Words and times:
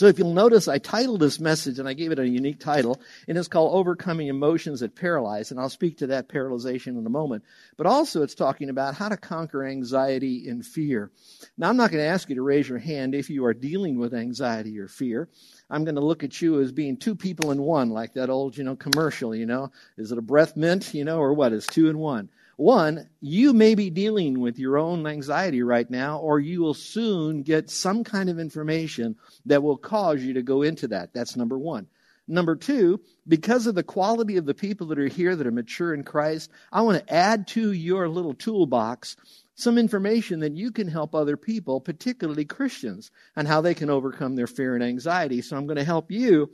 So 0.00 0.06
if 0.06 0.18
you'll 0.18 0.32
notice, 0.32 0.66
I 0.66 0.78
titled 0.78 1.20
this 1.20 1.38
message 1.38 1.78
and 1.78 1.86
I 1.86 1.92
gave 1.92 2.10
it 2.10 2.18
a 2.18 2.26
unique 2.26 2.58
title, 2.58 3.02
and 3.28 3.36
it's 3.36 3.48
called 3.48 3.74
Overcoming 3.74 4.28
Emotions 4.28 4.80
That 4.80 4.96
Paralyze, 4.96 5.50
and 5.50 5.60
I'll 5.60 5.68
speak 5.68 5.98
to 5.98 6.06
that 6.06 6.26
paralyzation 6.26 6.98
in 6.98 7.04
a 7.04 7.10
moment. 7.10 7.44
But 7.76 7.86
also 7.86 8.22
it's 8.22 8.34
talking 8.34 8.70
about 8.70 8.94
how 8.94 9.10
to 9.10 9.18
conquer 9.18 9.62
anxiety 9.62 10.48
and 10.48 10.64
fear. 10.64 11.10
Now 11.58 11.68
I'm 11.68 11.76
not 11.76 11.90
going 11.90 12.02
to 12.02 12.08
ask 12.08 12.30
you 12.30 12.36
to 12.36 12.42
raise 12.42 12.66
your 12.66 12.78
hand 12.78 13.14
if 13.14 13.28
you 13.28 13.44
are 13.44 13.52
dealing 13.52 13.98
with 13.98 14.14
anxiety 14.14 14.78
or 14.78 14.88
fear. 14.88 15.28
I'm 15.68 15.84
going 15.84 15.96
to 15.96 16.00
look 16.00 16.24
at 16.24 16.40
you 16.40 16.62
as 16.62 16.72
being 16.72 16.96
two 16.96 17.14
people 17.14 17.50
in 17.50 17.60
one, 17.60 17.90
like 17.90 18.14
that 18.14 18.30
old, 18.30 18.56
you 18.56 18.64
know, 18.64 18.76
commercial, 18.76 19.34
you 19.34 19.44
know. 19.44 19.70
Is 19.98 20.12
it 20.12 20.16
a 20.16 20.22
breath 20.22 20.56
mint, 20.56 20.94
you 20.94 21.04
know, 21.04 21.18
or 21.18 21.34
what? 21.34 21.52
It's 21.52 21.66
two 21.66 21.90
in 21.90 21.98
one. 21.98 22.30
One, 22.60 23.08
you 23.22 23.54
may 23.54 23.74
be 23.74 23.88
dealing 23.88 24.38
with 24.38 24.58
your 24.58 24.76
own 24.76 25.06
anxiety 25.06 25.62
right 25.62 25.88
now, 25.88 26.18
or 26.18 26.38
you 26.38 26.60
will 26.60 26.74
soon 26.74 27.42
get 27.42 27.70
some 27.70 28.04
kind 28.04 28.28
of 28.28 28.38
information 28.38 29.16
that 29.46 29.62
will 29.62 29.78
cause 29.78 30.22
you 30.22 30.34
to 30.34 30.42
go 30.42 30.60
into 30.60 30.86
that. 30.88 31.14
That's 31.14 31.36
number 31.36 31.58
one. 31.58 31.86
Number 32.28 32.56
two, 32.56 33.00
because 33.26 33.66
of 33.66 33.76
the 33.76 33.82
quality 33.82 34.36
of 34.36 34.44
the 34.44 34.52
people 34.52 34.88
that 34.88 34.98
are 34.98 35.08
here 35.08 35.34
that 35.36 35.46
are 35.46 35.50
mature 35.50 35.94
in 35.94 36.04
Christ, 36.04 36.50
I 36.70 36.82
want 36.82 36.98
to 36.98 37.14
add 37.14 37.48
to 37.48 37.72
your 37.72 38.10
little 38.10 38.34
toolbox 38.34 39.16
some 39.54 39.78
information 39.78 40.40
that 40.40 40.52
you 40.52 40.70
can 40.70 40.86
help 40.86 41.14
other 41.14 41.38
people, 41.38 41.80
particularly 41.80 42.44
Christians, 42.44 43.10
on 43.36 43.46
how 43.46 43.62
they 43.62 43.72
can 43.72 43.88
overcome 43.88 44.36
their 44.36 44.46
fear 44.46 44.74
and 44.74 44.84
anxiety. 44.84 45.40
So 45.40 45.56
I'm 45.56 45.66
going 45.66 45.78
to 45.78 45.84
help 45.84 46.10
you 46.10 46.50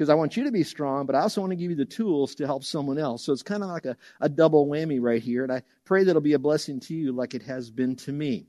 because 0.00 0.08
I 0.08 0.14
want 0.14 0.34
you 0.34 0.44
to 0.44 0.50
be 0.50 0.62
strong, 0.62 1.04
but 1.04 1.14
I 1.14 1.20
also 1.20 1.42
want 1.42 1.50
to 1.50 1.56
give 1.56 1.68
you 1.68 1.76
the 1.76 1.84
tools 1.84 2.36
to 2.36 2.46
help 2.46 2.64
someone 2.64 2.96
else. 2.96 3.22
So 3.22 3.34
it's 3.34 3.42
kind 3.42 3.62
of 3.62 3.68
like 3.68 3.84
a, 3.84 3.98
a 4.18 4.30
double 4.30 4.66
whammy 4.66 4.98
right 4.98 5.22
here. 5.22 5.42
And 5.42 5.52
I 5.52 5.62
pray 5.84 6.02
that 6.02 6.08
it'll 6.08 6.22
be 6.22 6.32
a 6.32 6.38
blessing 6.38 6.80
to 6.80 6.94
you 6.94 7.12
like 7.12 7.34
it 7.34 7.42
has 7.42 7.70
been 7.70 7.96
to 7.96 8.12
me. 8.12 8.46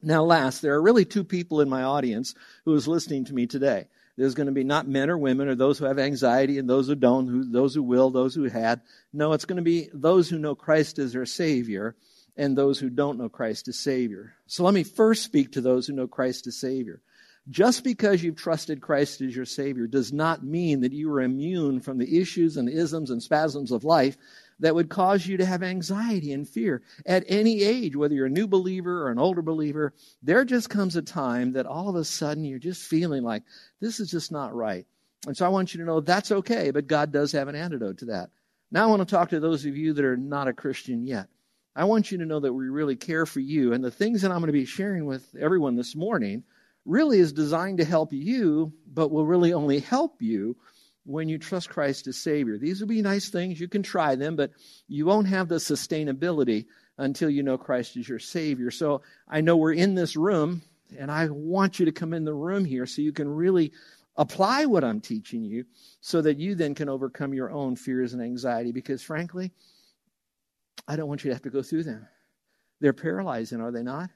Now, 0.00 0.22
last, 0.22 0.62
there 0.62 0.74
are 0.74 0.80
really 0.80 1.04
two 1.04 1.24
people 1.24 1.60
in 1.60 1.68
my 1.68 1.82
audience 1.82 2.36
who 2.64 2.72
is 2.76 2.86
listening 2.86 3.24
to 3.24 3.34
me 3.34 3.48
today. 3.48 3.88
There's 4.16 4.36
going 4.36 4.46
to 4.46 4.52
be 4.52 4.62
not 4.62 4.86
men 4.86 5.10
or 5.10 5.18
women 5.18 5.48
or 5.48 5.56
those 5.56 5.76
who 5.76 5.86
have 5.86 5.98
anxiety 5.98 6.56
and 6.56 6.70
those 6.70 6.86
who 6.86 6.94
don't, 6.94 7.26
who, 7.26 7.50
those 7.50 7.74
who 7.74 7.82
will, 7.82 8.10
those 8.10 8.36
who 8.36 8.44
had. 8.44 8.80
No, 9.12 9.32
it's 9.32 9.44
going 9.44 9.56
to 9.56 9.62
be 9.62 9.88
those 9.92 10.30
who 10.30 10.38
know 10.38 10.54
Christ 10.54 11.00
as 11.00 11.14
their 11.14 11.26
Savior 11.26 11.96
and 12.36 12.56
those 12.56 12.78
who 12.78 12.90
don't 12.90 13.18
know 13.18 13.28
Christ 13.28 13.66
as 13.66 13.76
Savior. 13.76 14.34
So 14.46 14.62
let 14.62 14.72
me 14.72 14.84
first 14.84 15.24
speak 15.24 15.54
to 15.54 15.60
those 15.60 15.88
who 15.88 15.94
know 15.94 16.06
Christ 16.06 16.46
as 16.46 16.56
Savior. 16.56 17.02
Just 17.48 17.84
because 17.84 18.24
you've 18.24 18.36
trusted 18.36 18.80
Christ 18.80 19.20
as 19.20 19.36
your 19.36 19.44
Savior 19.44 19.86
does 19.86 20.12
not 20.12 20.42
mean 20.42 20.80
that 20.80 20.92
you 20.92 21.12
are 21.12 21.20
immune 21.20 21.80
from 21.80 21.98
the 21.98 22.18
issues 22.18 22.56
and 22.56 22.68
isms 22.68 23.10
and 23.10 23.22
spasms 23.22 23.70
of 23.70 23.84
life 23.84 24.16
that 24.58 24.74
would 24.74 24.88
cause 24.88 25.26
you 25.26 25.36
to 25.36 25.44
have 25.44 25.62
anxiety 25.62 26.32
and 26.32 26.48
fear. 26.48 26.82
At 27.04 27.24
any 27.28 27.62
age, 27.62 27.94
whether 27.94 28.14
you're 28.14 28.26
a 28.26 28.30
new 28.30 28.48
believer 28.48 29.04
or 29.06 29.10
an 29.10 29.18
older 29.18 29.42
believer, 29.42 29.94
there 30.22 30.44
just 30.44 30.70
comes 30.70 30.96
a 30.96 31.02
time 31.02 31.52
that 31.52 31.66
all 31.66 31.88
of 31.88 31.94
a 31.94 32.04
sudden 32.04 32.44
you're 32.44 32.58
just 32.58 32.82
feeling 32.82 33.22
like 33.22 33.44
this 33.80 34.00
is 34.00 34.10
just 34.10 34.32
not 34.32 34.54
right. 34.54 34.86
And 35.26 35.36
so 35.36 35.46
I 35.46 35.50
want 35.50 35.72
you 35.72 35.80
to 35.80 35.86
know 35.86 36.00
that's 36.00 36.32
okay, 36.32 36.72
but 36.72 36.88
God 36.88 37.12
does 37.12 37.30
have 37.32 37.46
an 37.46 37.54
antidote 37.54 37.98
to 37.98 38.06
that. 38.06 38.30
Now 38.72 38.84
I 38.84 38.86
want 38.86 39.06
to 39.06 39.14
talk 39.14 39.30
to 39.30 39.40
those 39.40 39.64
of 39.66 39.76
you 39.76 39.92
that 39.92 40.04
are 40.04 40.16
not 40.16 40.48
a 40.48 40.52
Christian 40.52 41.06
yet. 41.06 41.28
I 41.76 41.84
want 41.84 42.10
you 42.10 42.18
to 42.18 42.26
know 42.26 42.40
that 42.40 42.52
we 42.52 42.68
really 42.68 42.96
care 42.96 43.26
for 43.26 43.40
you. 43.40 43.72
And 43.72 43.84
the 43.84 43.90
things 43.90 44.22
that 44.22 44.32
I'm 44.32 44.38
going 44.38 44.46
to 44.46 44.52
be 44.52 44.64
sharing 44.64 45.06
with 45.06 45.36
everyone 45.38 45.76
this 45.76 45.94
morning 45.94 46.42
really 46.86 47.18
is 47.18 47.32
designed 47.32 47.78
to 47.78 47.84
help 47.84 48.12
you, 48.12 48.72
but 48.86 49.10
will 49.10 49.26
really 49.26 49.52
only 49.52 49.80
help 49.80 50.22
you 50.22 50.56
when 51.04 51.28
you 51.28 51.38
trust 51.38 51.68
Christ 51.68 52.06
as 52.06 52.16
Savior. 52.16 52.58
These 52.58 52.80
will 52.80 52.88
be 52.88 53.02
nice 53.02 53.28
things. 53.28 53.60
You 53.60 53.68
can 53.68 53.82
try 53.82 54.14
them, 54.14 54.36
but 54.36 54.52
you 54.88 55.04
won't 55.04 55.28
have 55.28 55.48
the 55.48 55.56
sustainability 55.56 56.66
until 56.98 57.28
you 57.28 57.42
know 57.42 57.58
Christ 57.58 57.96
is 57.96 58.08
your 58.08 58.18
Savior. 58.18 58.70
So 58.70 59.02
I 59.28 59.40
know 59.40 59.56
we're 59.56 59.72
in 59.72 59.94
this 59.94 60.16
room, 60.16 60.62
and 60.98 61.10
I 61.10 61.28
want 61.28 61.78
you 61.78 61.86
to 61.86 61.92
come 61.92 62.12
in 62.12 62.24
the 62.24 62.34
room 62.34 62.64
here 62.64 62.86
so 62.86 63.02
you 63.02 63.12
can 63.12 63.28
really 63.28 63.72
apply 64.16 64.64
what 64.64 64.82
I'm 64.84 65.00
teaching 65.00 65.44
you 65.44 65.66
so 66.00 66.22
that 66.22 66.38
you 66.38 66.54
then 66.54 66.74
can 66.74 66.88
overcome 66.88 67.34
your 67.34 67.50
own 67.50 67.76
fears 67.76 68.12
and 68.14 68.22
anxiety. 68.22 68.72
Because 68.72 69.02
frankly, 69.02 69.52
I 70.88 70.96
don't 70.96 71.08
want 71.08 71.24
you 71.24 71.30
to 71.30 71.34
have 71.34 71.42
to 71.42 71.50
go 71.50 71.62
through 71.62 71.84
them. 71.84 72.06
They're 72.80 72.92
paralyzing, 72.92 73.60
are 73.60 73.72
they 73.72 73.82
not? 73.82 74.10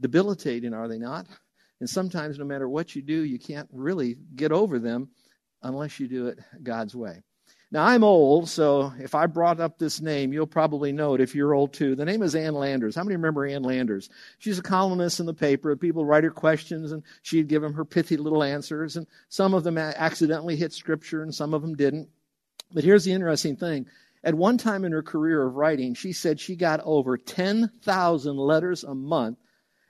Debilitating, 0.00 0.74
are 0.74 0.88
they 0.88 0.98
not? 0.98 1.26
And 1.80 1.88
sometimes, 1.88 2.38
no 2.38 2.44
matter 2.44 2.68
what 2.68 2.94
you 2.94 3.02
do, 3.02 3.24
you 3.24 3.38
can't 3.38 3.68
really 3.72 4.16
get 4.36 4.52
over 4.52 4.78
them 4.78 5.08
unless 5.62 5.98
you 5.98 6.08
do 6.08 6.28
it 6.28 6.38
God's 6.62 6.94
way. 6.94 7.22
Now, 7.72 7.84
I'm 7.84 8.02
old, 8.02 8.48
so 8.48 8.92
if 8.98 9.14
I 9.14 9.26
brought 9.26 9.60
up 9.60 9.78
this 9.78 10.00
name, 10.00 10.32
you'll 10.32 10.46
probably 10.46 10.90
know 10.90 11.14
it 11.14 11.20
if 11.20 11.36
you're 11.36 11.54
old 11.54 11.72
too. 11.72 11.94
The 11.94 12.04
name 12.04 12.20
is 12.22 12.34
Ann 12.34 12.54
Landers. 12.54 12.96
How 12.96 13.04
many 13.04 13.14
remember 13.14 13.46
Ann 13.46 13.62
Landers? 13.62 14.10
She's 14.38 14.58
a 14.58 14.62
columnist 14.62 15.20
in 15.20 15.26
the 15.26 15.34
paper. 15.34 15.76
People 15.76 16.04
write 16.04 16.24
her 16.24 16.32
questions, 16.32 16.90
and 16.90 17.04
she'd 17.22 17.46
give 17.46 17.62
them 17.62 17.74
her 17.74 17.84
pithy 17.84 18.16
little 18.16 18.42
answers. 18.42 18.96
And 18.96 19.06
some 19.28 19.54
of 19.54 19.62
them 19.62 19.78
accidentally 19.78 20.56
hit 20.56 20.72
scripture, 20.72 21.22
and 21.22 21.32
some 21.32 21.54
of 21.54 21.62
them 21.62 21.76
didn't. 21.76 22.08
But 22.72 22.82
here's 22.82 23.04
the 23.04 23.12
interesting 23.12 23.56
thing. 23.56 23.86
At 24.24 24.34
one 24.34 24.58
time 24.58 24.84
in 24.84 24.90
her 24.90 25.02
career 25.02 25.46
of 25.46 25.54
writing, 25.54 25.94
she 25.94 26.12
said 26.12 26.40
she 26.40 26.56
got 26.56 26.80
over 26.82 27.16
10,000 27.16 28.36
letters 28.36 28.82
a 28.82 28.96
month 28.96 29.38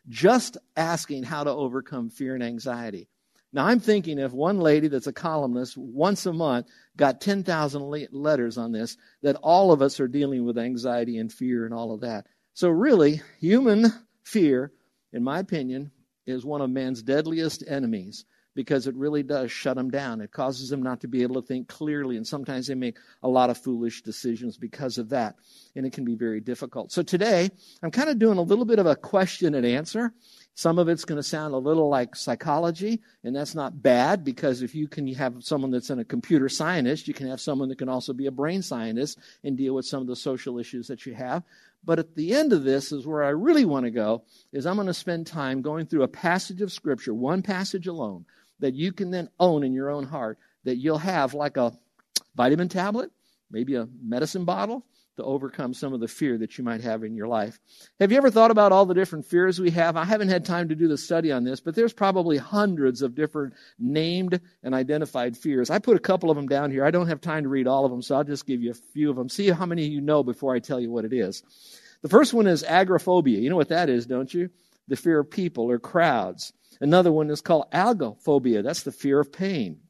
just 0.09 0.57
asking 0.77 1.25
how 1.25 1.45
to 1.45 1.51
overcome 1.51 2.11
fear 2.11 2.35
and 2.35 2.43
anxiety. 2.43 3.09
Now, 3.53 3.67
I'm 3.67 3.81
thinking 3.81 4.19
if 4.19 4.33
one 4.33 4.61
lady 4.61 4.89
that's 4.89 5.09
a 5.09 5.13
columnist 5.13 5.77
once 5.77 6.25
a 6.27 6.33
month 6.33 6.69
got 6.97 7.21
10,000 7.21 8.09
letters 8.13 8.57
on 8.57 8.71
this, 8.71 8.97
that 9.23 9.37
all 9.37 9.73
of 9.73 9.83
us 9.83 9.99
are 9.99 10.07
dealing 10.07 10.45
with 10.45 10.57
anxiety 10.57 11.19
and 11.19 11.33
fear 11.33 11.65
and 11.65 11.75
all 11.75 11.93
of 11.93 12.01
that. 12.03 12.27
So, 12.55 12.69
really, 12.69 13.23
human 13.41 13.87
fear, 14.23 14.73
in 15.13 15.25
my 15.25 15.41
opinion, 15.41 15.91
is 16.27 16.45
one 16.45 16.61
of 16.61 16.71
man's 16.71 17.03
deadliest 17.03 17.65
enemies 17.67 18.25
because 18.55 18.87
it 18.87 18.95
really 18.95 19.23
does 19.23 19.51
shut 19.53 19.77
them 19.77 19.91
down. 19.91 20.21
It 20.21 20.33
causes 20.33 20.69
them 20.69 20.83
not 20.83 21.01
to 21.01 21.09
be 21.09 21.23
able 21.23 21.41
to 21.41 21.47
think 21.47 21.69
clearly, 21.69 22.17
and 22.17 22.27
sometimes 22.27 22.67
they 22.67 22.75
make 22.75 22.99
a 23.23 23.29
lot 23.29 23.51
of 23.51 23.59
foolish 23.59 24.03
decisions 24.03 24.57
because 24.57 24.99
of 24.99 25.09
that, 25.11 25.37
and 25.77 25.87
it 25.87 25.93
can 25.93 26.05
be 26.05 26.15
very 26.15 26.41
difficult. 26.41 26.93
So 26.93 27.03
today, 27.03 27.51
I'm 27.83 27.91
kind 27.91 28.11
of 28.11 28.19
doing 28.19 28.39
a 28.39 28.43
little 28.43 28.65
bit 28.65 28.79
of 28.79 28.87
a 28.87 28.97
question 28.97 29.55
and 29.55 29.65
answer. 29.65 30.13
Some 30.55 30.79
of 30.79 30.89
it's 30.89 31.05
going 31.05 31.17
to 31.17 31.23
sound 31.23 31.55
a 31.55 31.59
little 31.59 31.89
like 31.89 32.17
psychology, 32.17 33.01
and 33.25 33.35
that's 33.35 33.55
not 33.55 33.83
bad 33.83 34.25
because 34.25 34.63
if 34.63 34.75
you 34.75 34.89
can 34.89 35.07
have 35.15 35.43
someone 35.45 35.71
that's 35.71 35.91
in 35.91 36.01
a 36.01 36.05
computer 36.05 36.49
scientist, 36.49 37.09
you 37.09 37.15
can 37.15 37.29
have 37.29 37.41
someone 37.41 37.69
that 37.69 37.79
can 37.79 37.89
also 37.89 38.13
be 38.13 38.27
a 38.27 38.33
brain 38.33 38.63
scientist 38.63 39.19
and 39.45 39.57
deal 39.57 39.75
with 39.75 39.87
some 39.87 40.03
of 40.03 40.07
the 40.07 40.17
social 40.17 40.59
issues 40.59 40.89
that 40.89 41.07
you 41.07 41.15
have. 41.15 41.45
But 41.83 41.99
at 41.99 42.15
the 42.15 42.35
end 42.35 42.53
of 42.53 42.65
this 42.65 42.93
is 42.93 43.07
where 43.07 43.23
I 43.23 43.31
really 43.31 43.65
want 43.65 43.85
to 43.87 43.91
go 43.91 44.25
is 44.53 44.67
I'm 44.67 44.75
going 44.75 44.87
to 44.87 44.95
spend 44.95 45.27
time 45.27 45.63
going 45.63 45.87
through 45.87 46.03
a 46.03 46.09
passage 46.09 46.61
of 46.61 46.73
scripture, 46.73 47.15
one 47.15 47.43
passage 47.43 47.87
alone, 47.87 48.27
that 48.61 48.75
you 48.75 48.93
can 48.93 49.11
then 49.11 49.29
own 49.39 49.65
in 49.65 49.73
your 49.73 49.91
own 49.91 50.05
heart 50.05 50.39
that 50.65 50.77
you'll 50.77 50.99
have 50.99 51.35
like 51.35 51.57
a 51.57 51.73
vitamin 52.35 52.69
tablet, 52.69 53.11
maybe 53.51 53.75
a 53.75 53.89
medicine 54.03 54.45
bottle 54.45 54.85
to 55.17 55.25
overcome 55.25 55.75
some 55.75 55.93
of 55.93 56.01
the 56.01 56.09
fear 56.09 56.39
that 56.39 56.57
you 56.57 56.65
might 56.65 56.81
have 56.81 57.05
in 57.05 57.15
your 57.15 57.29
life. 57.29 57.59
Have 57.99 58.11
you 58.11 58.17
ever 58.17 58.31
thought 58.31 58.51
about 58.51 58.73
all 58.73 58.87
the 58.87 58.95
different 58.95 59.27
fears 59.27 59.61
we 59.61 59.71
have? 59.71 59.97
I 59.97 60.05
haven't 60.05 60.29
had 60.29 60.45
time 60.45 60.69
to 60.69 60.75
do 60.75 60.89
the 60.89 60.97
study 60.97 61.31
on 61.31 61.45
this, 61.45 61.61
but 61.61 61.75
there's 61.75 61.93
probably 61.93 62.39
hundreds 62.39 63.03
of 63.03 63.15
different 63.15 63.55
named 63.79 64.41
and 64.63 64.75
identified 64.75 65.37
fears. 65.37 65.69
I 65.69 65.79
put 65.79 65.97
a 65.97 66.01
couple 66.01 66.31
of 66.31 66.37
them 66.37 66.49
down 66.49 66.71
here. 66.71 66.85
I 66.85 66.91
don't 66.91 67.09
have 67.09 67.21
time 67.21 67.43
to 67.43 67.49
read 67.49 67.67
all 67.67 67.85
of 67.85 67.91
them, 67.91 68.03
so 68.03 68.17
I'll 68.17 68.25
just 68.25 68.47
give 68.47 68.63
you 68.63 68.71
a 68.71 68.93
few 68.93 69.11
of 69.11 69.17
them. 69.17 69.29
See 69.29 69.51
how 69.51 69.67
many 69.67 69.87
of 69.87 69.93
you 69.93 70.01
know 70.01 70.23
before 70.23 70.55
I 70.55 70.59
tell 70.59 70.81
you 70.81 70.91
what 70.91 71.05
it 71.05 71.13
is. 71.13 71.43
The 72.03 72.09
first 72.09 72.33
one 72.33 72.47
is 72.47 72.65
agoraphobia. 72.65 73.41
You 73.41 73.51
know 73.51 73.57
what 73.57 73.69
that 73.69 73.91
is, 73.91 74.07
don't 74.07 74.33
you? 74.33 74.49
The 74.91 74.97
fear 74.97 75.21
of 75.21 75.31
people 75.31 75.71
or 75.71 75.79
crowds. 75.79 76.53
Another 76.81 77.13
one 77.13 77.31
is 77.31 77.41
called 77.41 77.71
algophobia. 77.73 78.63
That's 78.63 78.83
the 78.83 78.91
fear 78.91 79.21
of 79.21 79.33
pain. 79.33 79.81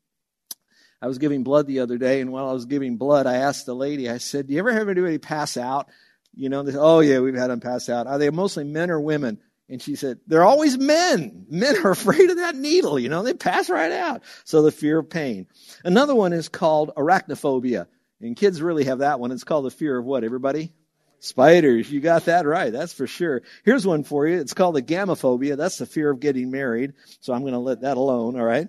I 1.00 1.06
was 1.06 1.17
giving 1.17 1.43
blood 1.43 1.67
the 1.67 1.81
other 1.81 1.97
day, 1.97 2.20
and 2.20 2.31
while 2.31 2.49
I 2.49 2.52
was 2.52 2.67
giving 2.67 2.99
blood, 2.99 3.26
I 3.26 3.37
asked 3.37 3.64
the 3.64 3.75
lady, 3.75 4.11
I 4.11 4.19
said, 4.19 4.47
Do 4.47 4.52
you 4.52 4.58
ever 4.58 4.73
have 4.73 4.91
anybody 4.91 5.17
pass 5.17 5.56
out? 5.56 5.88
You 6.35 6.50
know, 6.50 6.62
they 6.62 6.73
said, 6.73 6.82
Oh, 6.82 7.00
yeah, 7.00 7.20
we've 7.20 7.35
had 7.35 7.49
them 7.49 7.61
pass 7.61 7.88
out. 7.88 8.06
Are 8.06 8.19
they 8.19 8.29
mostly 8.29 8.64
men 8.64 8.91
or 8.91 9.00
women? 9.00 9.41
And 9.70 9.81
she 9.81 9.97
said, 9.97 10.19
They're 10.26 10.44
always 10.44 10.76
men. 10.76 11.46
Men 11.49 11.76
are 11.79 11.91
afraid 11.93 12.29
of 12.29 12.37
that 12.37 12.55
needle, 12.55 12.99
you 12.99 13.08
know, 13.08 13.23
they 13.23 13.32
pass 13.32 13.70
right 13.70 13.93
out. 13.93 14.23
So 14.44 14.61
the 14.61 14.70
fear 14.70 14.99
of 14.99 15.08
pain. 15.08 15.46
Another 15.82 16.14
one 16.14 16.35
is 16.35 16.50
called 16.50 16.93
arachnophobia. 16.94 17.87
And 18.20 18.37
kids 18.37 18.61
really 18.61 18.85
have 18.85 18.99
that 18.99 19.19
one. 19.19 19.32
It's 19.32 19.44
called 19.44 19.64
the 19.64 19.70
fear 19.70 19.96
of 19.96 20.05
what, 20.05 20.25
everybody? 20.25 20.75
Spiders. 21.20 21.90
You 21.90 22.00
got 22.00 22.25
that 22.25 22.46
right. 22.46 22.72
That's 22.72 22.94
for 22.94 23.06
sure. 23.06 23.43
Here's 23.62 23.87
one 23.87 24.05
for 24.05 24.26
you. 24.26 24.40
It's 24.40 24.55
called 24.55 24.75
the 24.75 24.82
gamophobia. 24.82 25.56
That's 25.56 25.78
the 25.78 25.87
fear 25.87 26.11
of 26.11 26.19
getting 26.19 26.50
married. 26.50 26.94
So 27.20 27.32
I'm 27.32 27.43
going 27.43 27.52
to 27.52 27.58
let 27.58 27.82
that 27.82 27.99
alone. 27.99 28.40
All 28.40 28.44
right. 28.44 28.69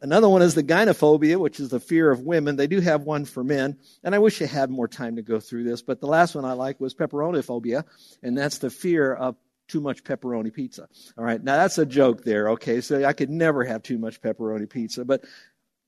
Another 0.00 0.28
one 0.28 0.42
is 0.42 0.56
the 0.56 0.64
gynophobia, 0.64 1.36
which 1.36 1.60
is 1.60 1.68
the 1.68 1.78
fear 1.78 2.10
of 2.10 2.20
women. 2.22 2.56
They 2.56 2.66
do 2.66 2.80
have 2.80 3.02
one 3.02 3.24
for 3.24 3.44
men. 3.44 3.78
And 4.02 4.16
I 4.16 4.18
wish 4.18 4.42
I 4.42 4.46
had 4.46 4.68
more 4.68 4.88
time 4.88 5.14
to 5.14 5.22
go 5.22 5.38
through 5.38 5.62
this, 5.62 5.80
but 5.80 6.00
the 6.00 6.08
last 6.08 6.34
one 6.34 6.44
I 6.44 6.54
like 6.54 6.80
was 6.80 6.92
pepperoniphobia, 6.92 7.84
and 8.20 8.36
that's 8.36 8.58
the 8.58 8.68
fear 8.68 9.14
of 9.14 9.36
too 9.68 9.80
much 9.80 10.02
pepperoni 10.02 10.52
pizza. 10.52 10.88
All 11.16 11.24
right. 11.24 11.42
Now 11.42 11.56
that's 11.56 11.78
a 11.78 11.86
joke 11.86 12.24
there. 12.24 12.50
Okay. 12.50 12.80
So 12.80 13.04
I 13.04 13.12
could 13.12 13.30
never 13.30 13.62
have 13.62 13.84
too 13.84 13.96
much 13.96 14.20
pepperoni 14.20 14.68
pizza, 14.68 15.04
but 15.04 15.24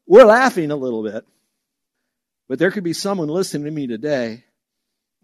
we're 0.07 0.25
laughing 0.25 0.71
a 0.71 0.77
little 0.77 1.03
bit. 1.03 1.27
But 2.49 2.61
there 2.61 2.71
could 2.71 2.85
be 2.85 2.93
someone 2.93 3.27
listening 3.27 3.65
to 3.65 3.71
me 3.73 3.89
today 3.89 4.45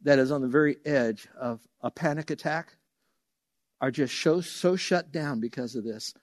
that 0.03 0.19
is 0.19 0.31
on 0.31 0.41
the 0.41 0.49
very 0.49 0.77
edge 0.85 1.29
of 1.39 1.61
a 1.81 1.91
panic 1.91 2.31
attack 2.31 2.77
are 3.81 3.91
just 3.91 4.21
so, 4.21 4.41
so 4.41 4.77
shut 4.77 5.13
down 5.13 5.41
because 5.41 5.75
of 5.75 5.85
this. 5.85 6.15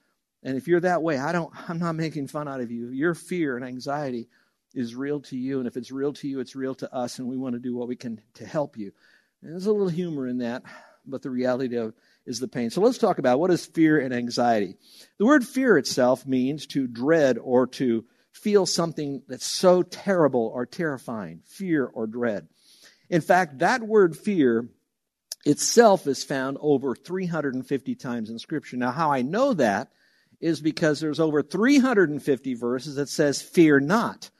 And 0.42 0.56
if 0.56 0.68
you're 0.68 0.80
that 0.80 1.02
way, 1.02 1.18
I 1.18 1.32
don't 1.32 1.52
I'm 1.68 1.78
not 1.78 1.96
making 1.96 2.28
fun 2.28 2.48
out 2.48 2.60
of 2.60 2.70
you. 2.70 2.88
Your 2.88 3.14
fear 3.14 3.56
and 3.56 3.64
anxiety 3.64 4.28
is 4.74 4.94
real 4.94 5.20
to 5.22 5.36
you, 5.36 5.58
and 5.58 5.66
if 5.66 5.76
it's 5.76 5.90
real 5.90 6.12
to 6.12 6.28
you, 6.28 6.40
it's 6.40 6.54
real 6.54 6.74
to 6.76 6.94
us, 6.94 7.18
and 7.18 7.26
we 7.26 7.36
want 7.36 7.54
to 7.54 7.60
do 7.60 7.74
what 7.74 7.88
we 7.88 7.96
can 7.96 8.20
to 8.34 8.46
help 8.46 8.76
you. 8.76 8.92
And 9.42 9.52
there's 9.52 9.66
a 9.66 9.72
little 9.72 9.88
humor 9.88 10.28
in 10.28 10.38
that, 10.38 10.62
but 11.06 11.22
the 11.22 11.30
reality 11.30 11.76
of 11.76 11.94
is 12.26 12.38
the 12.38 12.48
pain. 12.48 12.70
So 12.70 12.80
let's 12.80 12.98
talk 12.98 13.18
about 13.18 13.40
what 13.40 13.50
is 13.50 13.64
fear 13.64 13.98
and 13.98 14.12
anxiety. 14.12 14.76
The 15.18 15.26
word 15.26 15.44
fear 15.46 15.78
itself 15.78 16.26
means 16.26 16.66
to 16.68 16.86
dread 16.86 17.38
or 17.38 17.66
to 17.68 18.04
feel 18.32 18.66
something 18.66 19.22
that's 19.26 19.46
so 19.46 19.82
terrible 19.82 20.52
or 20.54 20.66
terrifying, 20.66 21.40
fear 21.46 21.86
or 21.86 22.06
dread. 22.06 22.48
In 23.10 23.20
fact, 23.20 23.58
that 23.58 23.82
word 23.82 24.16
fear 24.16 24.68
itself 25.44 26.06
is 26.06 26.24
found 26.24 26.58
over 26.60 26.94
350 26.94 27.94
times 27.94 28.30
in 28.30 28.38
Scripture. 28.38 28.76
Now, 28.76 28.90
how 28.90 29.10
I 29.12 29.22
know 29.22 29.54
that 29.54 29.90
is 30.40 30.60
because 30.60 31.00
there's 31.00 31.20
over 31.20 31.42
350 31.42 32.54
verses 32.54 32.96
that 32.96 33.08
says, 33.08 33.42
fear 33.42 33.80
not. 33.80 34.30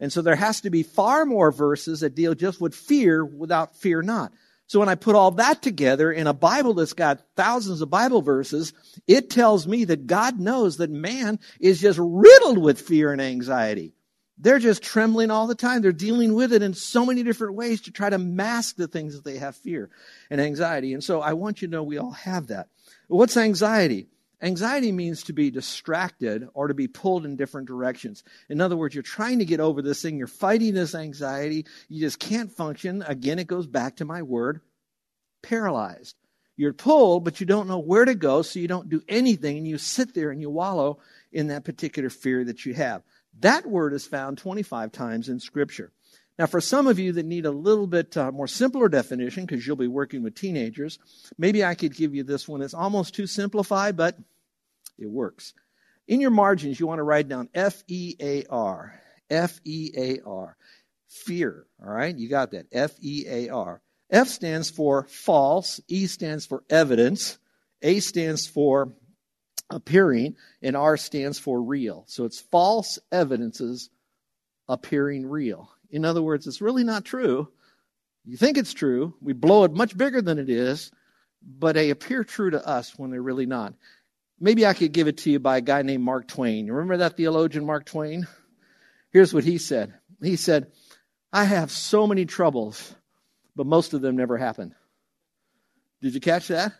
And 0.00 0.12
so 0.12 0.22
there 0.22 0.36
has 0.36 0.60
to 0.62 0.70
be 0.70 0.82
far 0.82 1.24
more 1.24 1.50
verses 1.50 2.00
that 2.00 2.14
deal 2.14 2.34
just 2.34 2.60
with 2.60 2.74
fear 2.74 3.24
without 3.24 3.76
fear 3.76 4.02
not. 4.02 4.32
So 4.66 4.78
when 4.80 4.90
I 4.90 4.96
put 4.96 5.14
all 5.14 5.30
that 5.32 5.62
together 5.62 6.12
in 6.12 6.26
a 6.26 6.34
Bible 6.34 6.74
that's 6.74 6.92
got 6.92 7.24
thousands 7.36 7.80
of 7.80 7.88
Bible 7.88 8.20
verses, 8.20 8.74
it 9.06 9.30
tells 9.30 9.66
me 9.66 9.84
that 9.86 10.06
God 10.06 10.38
knows 10.38 10.76
that 10.76 10.90
man 10.90 11.40
is 11.58 11.80
just 11.80 11.98
riddled 12.00 12.58
with 12.58 12.80
fear 12.80 13.10
and 13.10 13.20
anxiety. 13.20 13.94
They're 14.40 14.58
just 14.58 14.82
trembling 14.82 15.30
all 15.30 15.46
the 15.46 15.54
time. 15.54 15.82
They're 15.82 15.92
dealing 15.92 16.34
with 16.34 16.52
it 16.52 16.62
in 16.62 16.74
so 16.74 17.04
many 17.04 17.22
different 17.22 17.54
ways 17.54 17.82
to 17.82 17.90
try 17.90 18.08
to 18.08 18.18
mask 18.18 18.76
the 18.76 18.86
things 18.86 19.14
that 19.14 19.24
they 19.24 19.38
have 19.38 19.56
fear 19.56 19.90
and 20.30 20.40
anxiety. 20.40 20.92
And 20.94 21.02
so 21.02 21.20
I 21.20 21.32
want 21.32 21.60
you 21.60 21.68
to 21.68 21.72
know 21.72 21.82
we 21.82 21.98
all 21.98 22.12
have 22.12 22.48
that. 22.48 22.68
What's 23.08 23.36
anxiety? 23.36 24.06
Anxiety 24.40 24.92
means 24.92 25.24
to 25.24 25.32
be 25.32 25.50
distracted 25.50 26.48
or 26.54 26.68
to 26.68 26.74
be 26.74 26.86
pulled 26.86 27.24
in 27.24 27.34
different 27.34 27.66
directions. 27.66 28.22
In 28.48 28.60
other 28.60 28.76
words, 28.76 28.94
you're 28.94 29.02
trying 29.02 29.40
to 29.40 29.44
get 29.44 29.58
over 29.58 29.82
this 29.82 30.00
thing, 30.00 30.16
you're 30.16 30.28
fighting 30.28 30.74
this 30.74 30.94
anxiety, 30.94 31.66
you 31.88 32.00
just 32.00 32.20
can't 32.20 32.52
function. 32.52 33.02
Again, 33.02 33.40
it 33.40 33.48
goes 33.48 33.66
back 33.66 33.96
to 33.96 34.04
my 34.04 34.22
word 34.22 34.60
paralyzed. 35.42 36.14
You're 36.56 36.72
pulled, 36.72 37.24
but 37.24 37.40
you 37.40 37.46
don't 37.46 37.68
know 37.68 37.78
where 37.78 38.04
to 38.04 38.14
go, 38.14 38.42
so 38.42 38.58
you 38.58 38.68
don't 38.68 38.88
do 38.88 39.00
anything, 39.08 39.58
and 39.58 39.66
you 39.66 39.78
sit 39.78 40.12
there 40.14 40.30
and 40.30 40.40
you 40.40 40.50
wallow 40.50 40.98
in 41.32 41.48
that 41.48 41.64
particular 41.64 42.10
fear 42.10 42.44
that 42.44 42.66
you 42.66 42.74
have. 42.74 43.02
That 43.40 43.66
word 43.66 43.92
is 43.92 44.06
found 44.06 44.38
25 44.38 44.92
times 44.92 45.28
in 45.28 45.40
Scripture. 45.40 45.92
Now, 46.38 46.46
for 46.46 46.60
some 46.60 46.86
of 46.86 46.98
you 46.98 47.12
that 47.12 47.26
need 47.26 47.46
a 47.46 47.50
little 47.50 47.88
bit 47.88 48.16
uh, 48.16 48.30
more 48.30 48.46
simpler 48.46 48.88
definition, 48.88 49.44
because 49.44 49.66
you'll 49.66 49.76
be 49.76 49.88
working 49.88 50.22
with 50.22 50.36
teenagers, 50.36 50.98
maybe 51.36 51.64
I 51.64 51.74
could 51.74 51.94
give 51.94 52.14
you 52.14 52.22
this 52.22 52.46
one. 52.46 52.62
It's 52.62 52.74
almost 52.74 53.14
too 53.14 53.26
simplified, 53.26 53.96
but 53.96 54.16
it 54.98 55.10
works. 55.10 55.52
In 56.06 56.20
your 56.20 56.30
margins, 56.30 56.78
you 56.78 56.86
want 56.86 57.00
to 57.00 57.04
write 57.04 57.28
down 57.28 57.48
F 57.54 57.82
E 57.88 58.14
A 58.20 58.44
R. 58.48 59.00
F 59.28 59.60
E 59.64 59.90
A 59.96 60.20
R. 60.24 60.56
Fear. 61.08 61.66
All 61.84 61.92
right? 61.92 62.16
You 62.16 62.28
got 62.28 62.52
that. 62.52 62.66
F 62.72 62.92
E 63.00 63.24
A 63.28 63.48
R. 63.48 63.80
F 64.10 64.28
stands 64.28 64.70
for 64.70 65.06
false. 65.08 65.80
E 65.88 66.06
stands 66.06 66.46
for 66.46 66.62
evidence. 66.70 67.38
A 67.82 68.00
stands 68.00 68.46
for 68.46 68.92
appearing, 69.70 70.36
and 70.62 70.76
R 70.76 70.96
stands 70.96 71.38
for 71.38 71.60
real. 71.60 72.04
So 72.06 72.24
it's 72.24 72.40
false 72.40 72.98
evidences 73.12 73.90
appearing 74.68 75.26
real. 75.26 75.70
In 75.90 76.04
other 76.04 76.22
words, 76.22 76.46
it's 76.46 76.60
really 76.60 76.84
not 76.84 77.04
true. 77.04 77.48
You 78.24 78.36
think 78.36 78.58
it's 78.58 78.74
true. 78.74 79.14
We 79.20 79.32
blow 79.32 79.64
it 79.64 79.72
much 79.72 79.96
bigger 79.96 80.20
than 80.20 80.38
it 80.38 80.50
is, 80.50 80.90
but 81.42 81.74
they 81.74 81.90
appear 81.90 82.24
true 82.24 82.50
to 82.50 82.66
us 82.66 82.92
when 82.98 83.10
they're 83.10 83.22
really 83.22 83.46
not. 83.46 83.74
Maybe 84.40 84.66
I 84.66 84.74
could 84.74 84.92
give 84.92 85.08
it 85.08 85.18
to 85.18 85.30
you 85.30 85.38
by 85.38 85.56
a 85.56 85.62
guy 85.62 85.82
named 85.82 86.04
Mark 86.04 86.28
Twain. 86.28 86.66
You 86.66 86.74
remember 86.74 86.98
that 86.98 87.16
theologian, 87.16 87.64
Mark 87.64 87.86
Twain? 87.86 88.26
Here's 89.10 89.32
what 89.32 89.44
he 89.44 89.58
said 89.58 89.94
He 90.22 90.36
said, 90.36 90.70
I 91.32 91.44
have 91.44 91.70
so 91.70 92.06
many 92.06 92.24
troubles, 92.24 92.94
but 93.56 93.66
most 93.66 93.94
of 93.94 94.00
them 94.00 94.16
never 94.16 94.36
happen. 94.36 94.74
Did 96.00 96.14
you 96.14 96.20
catch 96.20 96.48
that? 96.48 96.72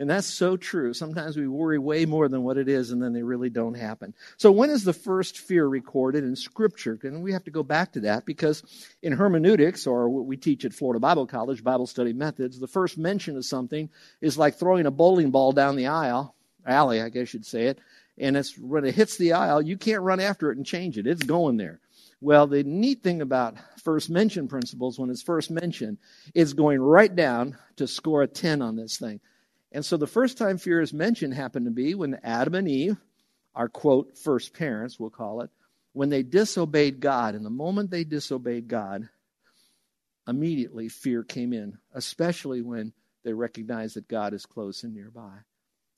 And 0.00 0.08
that's 0.08 0.26
so 0.26 0.56
true. 0.56 0.94
Sometimes 0.94 1.36
we 1.36 1.46
worry 1.46 1.78
way 1.78 2.06
more 2.06 2.26
than 2.26 2.42
what 2.42 2.56
it 2.56 2.70
is, 2.70 2.90
and 2.90 3.02
then 3.02 3.12
they 3.12 3.22
really 3.22 3.50
don't 3.50 3.74
happen. 3.74 4.14
So, 4.38 4.50
when 4.50 4.70
is 4.70 4.82
the 4.82 4.94
first 4.94 5.38
fear 5.38 5.66
recorded 5.66 6.24
in 6.24 6.34
Scripture? 6.36 6.98
And 7.02 7.22
we 7.22 7.34
have 7.34 7.44
to 7.44 7.50
go 7.50 7.62
back 7.62 7.92
to 7.92 8.00
that 8.00 8.24
because 8.24 8.62
in 9.02 9.12
hermeneutics, 9.12 9.86
or 9.86 10.08
what 10.08 10.24
we 10.24 10.38
teach 10.38 10.64
at 10.64 10.72
Florida 10.72 10.98
Bible 10.98 11.26
College, 11.26 11.62
Bible 11.62 11.86
study 11.86 12.14
methods, 12.14 12.58
the 12.58 12.66
first 12.66 12.96
mention 12.96 13.36
of 13.36 13.44
something 13.44 13.90
is 14.22 14.38
like 14.38 14.54
throwing 14.54 14.86
a 14.86 14.90
bowling 14.90 15.30
ball 15.32 15.52
down 15.52 15.76
the 15.76 15.88
aisle, 15.88 16.34
alley, 16.64 17.02
I 17.02 17.10
guess 17.10 17.34
you'd 17.34 17.44
say 17.44 17.66
it. 17.66 17.78
And 18.16 18.38
it's 18.38 18.56
when 18.56 18.86
it 18.86 18.94
hits 18.94 19.18
the 19.18 19.34
aisle, 19.34 19.60
you 19.60 19.76
can't 19.76 20.00
run 20.00 20.18
after 20.18 20.50
it 20.50 20.56
and 20.56 20.64
change 20.64 20.96
it. 20.96 21.06
It's 21.06 21.24
going 21.24 21.58
there. 21.58 21.78
Well, 22.22 22.46
the 22.46 22.64
neat 22.64 23.02
thing 23.02 23.20
about 23.20 23.56
first 23.84 24.08
mention 24.08 24.48
principles, 24.48 24.98
when 24.98 25.10
it's 25.10 25.22
first 25.22 25.50
mentioned, 25.50 25.98
it's 26.34 26.54
going 26.54 26.80
right 26.80 27.14
down 27.14 27.58
to 27.76 27.86
score 27.86 28.22
a 28.22 28.26
10 28.26 28.62
on 28.62 28.76
this 28.76 28.96
thing. 28.96 29.20
And 29.72 29.84
so 29.84 29.96
the 29.96 30.06
first 30.06 30.36
time 30.36 30.58
fear 30.58 30.80
is 30.80 30.92
mentioned 30.92 31.34
happened 31.34 31.66
to 31.66 31.70
be 31.70 31.94
when 31.94 32.18
Adam 32.22 32.54
and 32.54 32.68
Eve, 32.68 32.96
our 33.54 33.68
quote, 33.68 34.18
first 34.18 34.52
parents, 34.52 34.98
we'll 34.98 35.10
call 35.10 35.42
it, 35.42 35.50
when 35.92 36.08
they 36.08 36.22
disobeyed 36.22 37.00
God. 37.00 37.34
And 37.34 37.44
the 37.44 37.50
moment 37.50 37.90
they 37.90 38.04
disobeyed 38.04 38.68
God, 38.68 39.08
immediately 40.26 40.88
fear 40.88 41.22
came 41.22 41.52
in, 41.52 41.78
especially 41.94 42.62
when 42.62 42.92
they 43.24 43.32
recognized 43.32 43.96
that 43.96 44.08
God 44.08 44.34
is 44.34 44.46
close 44.46 44.82
and 44.82 44.94
nearby. 44.94 45.38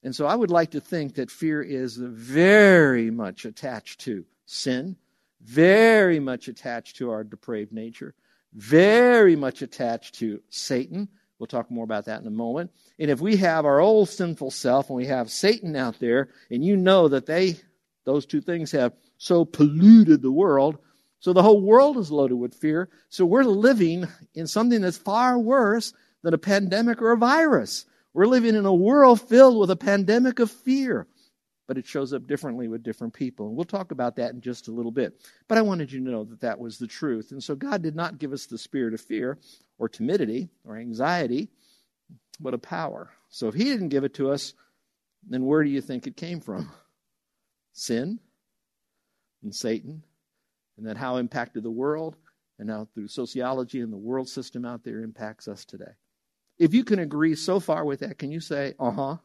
And 0.02 0.14
so 0.14 0.26
I 0.26 0.34
would 0.34 0.50
like 0.50 0.72
to 0.72 0.80
think 0.80 1.14
that 1.14 1.30
fear 1.30 1.62
is 1.62 1.96
very 1.96 3.10
much 3.10 3.44
attached 3.44 4.00
to 4.00 4.24
sin, 4.46 4.96
very 5.40 6.18
much 6.18 6.48
attached 6.48 6.96
to 6.96 7.10
our 7.10 7.24
depraved 7.24 7.72
nature, 7.72 8.14
very 8.52 9.36
much 9.36 9.62
attached 9.62 10.16
to 10.16 10.42
Satan 10.50 11.08
We'll 11.42 11.48
talk 11.48 11.72
more 11.72 11.82
about 11.82 12.04
that 12.04 12.20
in 12.20 12.26
a 12.28 12.30
moment. 12.30 12.70
And 13.00 13.10
if 13.10 13.20
we 13.20 13.34
have 13.38 13.66
our 13.66 13.80
old 13.80 14.08
sinful 14.08 14.52
self 14.52 14.88
and 14.88 14.96
we 14.96 15.06
have 15.06 15.28
Satan 15.28 15.74
out 15.74 15.98
there, 15.98 16.28
and 16.52 16.64
you 16.64 16.76
know 16.76 17.08
that 17.08 17.26
they, 17.26 17.56
those 18.04 18.26
two 18.26 18.40
things 18.40 18.70
have 18.70 18.92
so 19.18 19.44
polluted 19.44 20.22
the 20.22 20.30
world, 20.30 20.78
so 21.18 21.32
the 21.32 21.42
whole 21.42 21.60
world 21.60 21.98
is 21.98 22.12
loaded 22.12 22.36
with 22.36 22.54
fear. 22.54 22.90
So 23.08 23.26
we're 23.26 23.42
living 23.42 24.06
in 24.36 24.46
something 24.46 24.82
that's 24.82 24.98
far 24.98 25.36
worse 25.36 25.92
than 26.22 26.32
a 26.32 26.38
pandemic 26.38 27.02
or 27.02 27.10
a 27.10 27.16
virus. 27.16 27.86
We're 28.14 28.26
living 28.26 28.54
in 28.54 28.64
a 28.64 28.72
world 28.72 29.20
filled 29.20 29.58
with 29.58 29.70
a 29.72 29.74
pandemic 29.74 30.38
of 30.38 30.48
fear 30.48 31.08
but 31.66 31.78
it 31.78 31.86
shows 31.86 32.12
up 32.12 32.26
differently 32.26 32.68
with 32.68 32.82
different 32.82 33.14
people. 33.14 33.46
And 33.46 33.56
we'll 33.56 33.64
talk 33.64 33.92
about 33.92 34.16
that 34.16 34.32
in 34.32 34.40
just 34.40 34.68
a 34.68 34.72
little 34.72 34.90
bit. 34.90 35.14
But 35.48 35.58
I 35.58 35.62
wanted 35.62 35.92
you 35.92 36.04
to 36.04 36.10
know 36.10 36.24
that 36.24 36.40
that 36.40 36.58
was 36.58 36.78
the 36.78 36.86
truth. 36.86 37.30
And 37.30 37.42
so 37.42 37.54
God 37.54 37.82
did 37.82 37.94
not 37.94 38.18
give 38.18 38.32
us 38.32 38.46
the 38.46 38.58
spirit 38.58 38.94
of 38.94 39.00
fear 39.00 39.38
or 39.78 39.88
timidity 39.88 40.50
or 40.64 40.76
anxiety, 40.76 41.48
but 42.40 42.54
a 42.54 42.58
power. 42.58 43.10
So 43.28 43.48
if 43.48 43.54
He 43.54 43.64
didn't 43.64 43.90
give 43.90 44.04
it 44.04 44.14
to 44.14 44.30
us, 44.30 44.54
then 45.28 45.44
where 45.44 45.62
do 45.62 45.70
you 45.70 45.80
think 45.80 46.06
it 46.06 46.16
came 46.16 46.40
from? 46.40 46.70
Sin 47.72 48.18
and 49.42 49.54
Satan, 49.54 50.02
and 50.76 50.86
then 50.86 50.96
how 50.96 51.16
impacted 51.16 51.62
the 51.62 51.70
world, 51.70 52.16
and 52.58 52.70
how 52.70 52.86
through 52.94 53.08
sociology 53.08 53.80
and 53.80 53.92
the 53.92 53.96
world 53.96 54.28
system 54.28 54.64
out 54.64 54.84
there 54.84 55.00
impacts 55.00 55.48
us 55.48 55.64
today. 55.64 55.92
If 56.58 56.74
you 56.74 56.84
can 56.84 56.98
agree 56.98 57.34
so 57.34 57.58
far 57.58 57.84
with 57.84 58.00
that, 58.00 58.18
can 58.18 58.30
you 58.30 58.40
say, 58.40 58.74
uh 58.78 58.90
huh? 58.90 59.16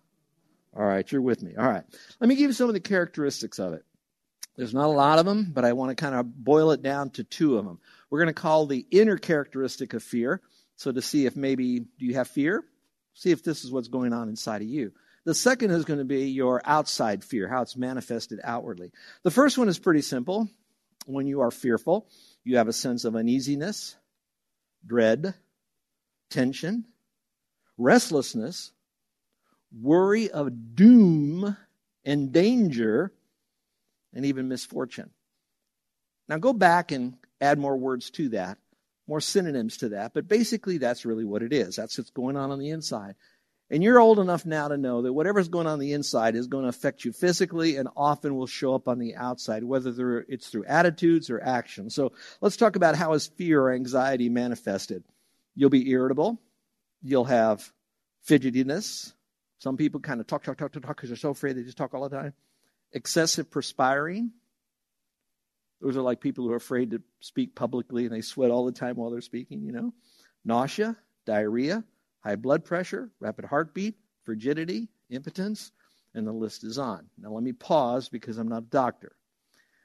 All 0.77 0.86
right, 0.86 1.12
you're 1.12 1.22
with 1.22 1.41
me. 1.41 1.55
All 1.57 1.67
right. 1.67 1.84
Let 2.19 2.27
me 2.27 2.36
give 2.36 2.50
you 2.50 2.53
some 2.53 2.67
of 2.67 2.74
the 2.74 2.79
characteristics 2.79 3.57
of 3.57 3.74
it. 3.74 3.84
There's 4.57 4.74
not 4.74 4.86
a 4.86 4.88
lot 4.88 5.17
of 5.17 5.25
them, 5.25 5.51
but 5.53 5.65
I 5.65 5.74
want 5.74 5.89
to 5.89 5.96
kind 5.96 6.15
of 6.15 6.43
boil 6.43 6.72
it 6.72 6.84
down 6.84 7.10
to 7.12 7.24
two 7.24 7.57
of 7.57 7.65
them. 7.65 7.79
We're 8.10 8.19
going 8.19 8.34
to 8.34 8.41
call 8.41 8.65
the 8.65 8.86
inner 8.91 9.17
characteristic 9.17 9.93
of 9.93 10.03
fear. 10.03 10.41
So 10.75 10.91
to 10.91 11.01
see 11.01 11.25
if 11.25 11.36
maybe 11.36 11.79
do 11.79 12.05
you 12.05 12.15
have 12.15 12.27
fear? 12.27 12.63
See 13.15 13.31
if 13.31 13.43
this 13.43 13.63
is 13.63 13.72
what's 13.72 13.88
going 13.88 14.13
on 14.13 14.29
inside 14.29 14.62
of 14.62 14.67
you. 14.67 14.91
The 15.25 15.34
second 15.34 15.72
is 15.72 15.86
going 15.86 16.00
to 16.00 16.05
be 16.05 16.29
your 16.29 16.62
outside 16.63 17.24
fear, 17.24 17.48
how 17.48 17.63
it's 17.63 17.75
manifested 17.75 18.39
outwardly. 18.43 18.91
The 19.24 19.31
first 19.31 19.57
one 19.57 19.67
is 19.67 19.79
pretty 19.79 20.01
simple. 20.01 20.48
When 21.05 21.25
you 21.25 21.41
are 21.41 21.51
fearful, 21.51 22.07
you 22.43 22.57
have 22.57 22.67
a 22.67 22.74
sense 22.74 23.03
of 23.05 23.15
uneasiness, 23.15 23.96
dread, 24.86 25.34
tension, 26.29 26.86
restlessness, 27.77 28.72
worry 29.81 30.29
of 30.29 30.75
doom 30.75 31.55
and 32.05 32.31
danger, 32.31 33.12
and 34.13 34.25
even 34.25 34.48
misfortune. 34.48 35.10
Now 36.29 36.38
go 36.38 36.53
back 36.53 36.91
and 36.91 37.17
add 37.41 37.60
more 37.60 37.77
words 37.77 38.10
to 38.12 38.29
that, 38.29 38.57
more 39.07 39.22
synonyms 39.22 39.77
to 39.77 39.89
that, 39.89 40.13
but 40.13 40.27
basically 40.27 40.77
that's 40.77 41.05
really 41.05 41.25
what 41.25 41.43
it 41.43 41.53
is. 41.53 41.75
That's 41.75 41.98
what's 41.98 42.10
going 42.10 42.38
on 42.38 42.51
on 42.51 42.60
the 42.60 42.69
inside. 42.69 43.15
And 43.69 43.84
you're 43.84 44.00
old 44.00 44.19
enough 44.19 44.46
now 44.46 44.69
to 44.69 44.77
know 44.77 45.01
that 45.01 45.12
whatever's 45.12 45.50
going 45.50 45.67
on, 45.67 45.74
on 45.74 45.79
the 45.79 45.91
inside 45.91 46.36
is 46.36 46.48
going 46.48 46.63
to 46.63 46.69
affect 46.69 47.03
you 47.03 47.12
physically 47.12 47.75
and 47.75 47.89
often 47.98 48.38
will 48.38 48.48
show 48.48 48.74
up 48.74 48.88
on 48.88 48.98
the 48.98 49.15
outside, 49.15 49.63
whether 49.65 50.25
it's 50.29 50.48
through 50.48 50.63
attitudes 50.65 51.29
or 51.29 51.41
actions. 51.41 51.93
So 51.93 52.13
let's 52.39 52.55
talk 52.55 52.77
about 52.77 52.96
how 52.96 53.12
is 53.13 53.27
fear 53.27 53.62
or 53.62 53.74
anxiety 53.74 54.29
manifested. 54.29 55.03
You'll 55.53 55.69
be 55.69 55.89
irritable. 55.89 56.39
You'll 57.01 57.25
have 57.25 57.69
fidgetiness. 58.25 59.12
Some 59.59 59.77
people 59.77 59.99
kind 59.99 60.21
of 60.21 60.27
talk, 60.27 60.43
talk, 60.43 60.57
talk, 60.57 60.71
talk, 60.71 60.83
talk 60.83 60.95
because 60.95 61.09
they're 61.09 61.17
so 61.17 61.31
afraid 61.31 61.57
they 61.57 61.63
just 61.63 61.77
talk 61.77 61.93
all 61.93 62.07
the 62.07 62.15
time. 62.15 62.33
Excessive 62.93 63.49
perspiring. 63.49 64.31
Those 65.81 65.97
are 65.97 66.01
like 66.01 66.21
people 66.21 66.45
who 66.45 66.51
are 66.51 66.57
afraid 66.57 66.91
to 66.91 67.01
speak 67.19 67.55
publicly 67.55 68.05
and 68.05 68.13
they 68.13 68.21
sweat 68.21 68.51
all 68.51 68.65
the 68.65 68.71
time 68.71 68.95
while 68.95 69.09
they're 69.09 69.21
speaking, 69.21 69.63
you 69.63 69.71
know. 69.71 69.93
Nausea, 70.45 70.95
diarrhea, 71.25 71.83
high 72.21 72.35
blood 72.35 72.65
pressure, 72.65 73.11
rapid 73.19 73.45
heartbeat, 73.45 73.95
frigidity, 74.23 74.89
impotence, 75.09 75.71
and 76.13 76.25
the 76.25 76.31
list 76.31 76.63
is 76.63 76.77
on. 76.77 77.05
Now, 77.17 77.31
let 77.31 77.43
me 77.43 77.51
pause 77.51 78.09
because 78.09 78.37
I'm 78.37 78.47
not 78.47 78.63
a 78.63 78.67
doctor. 78.67 79.13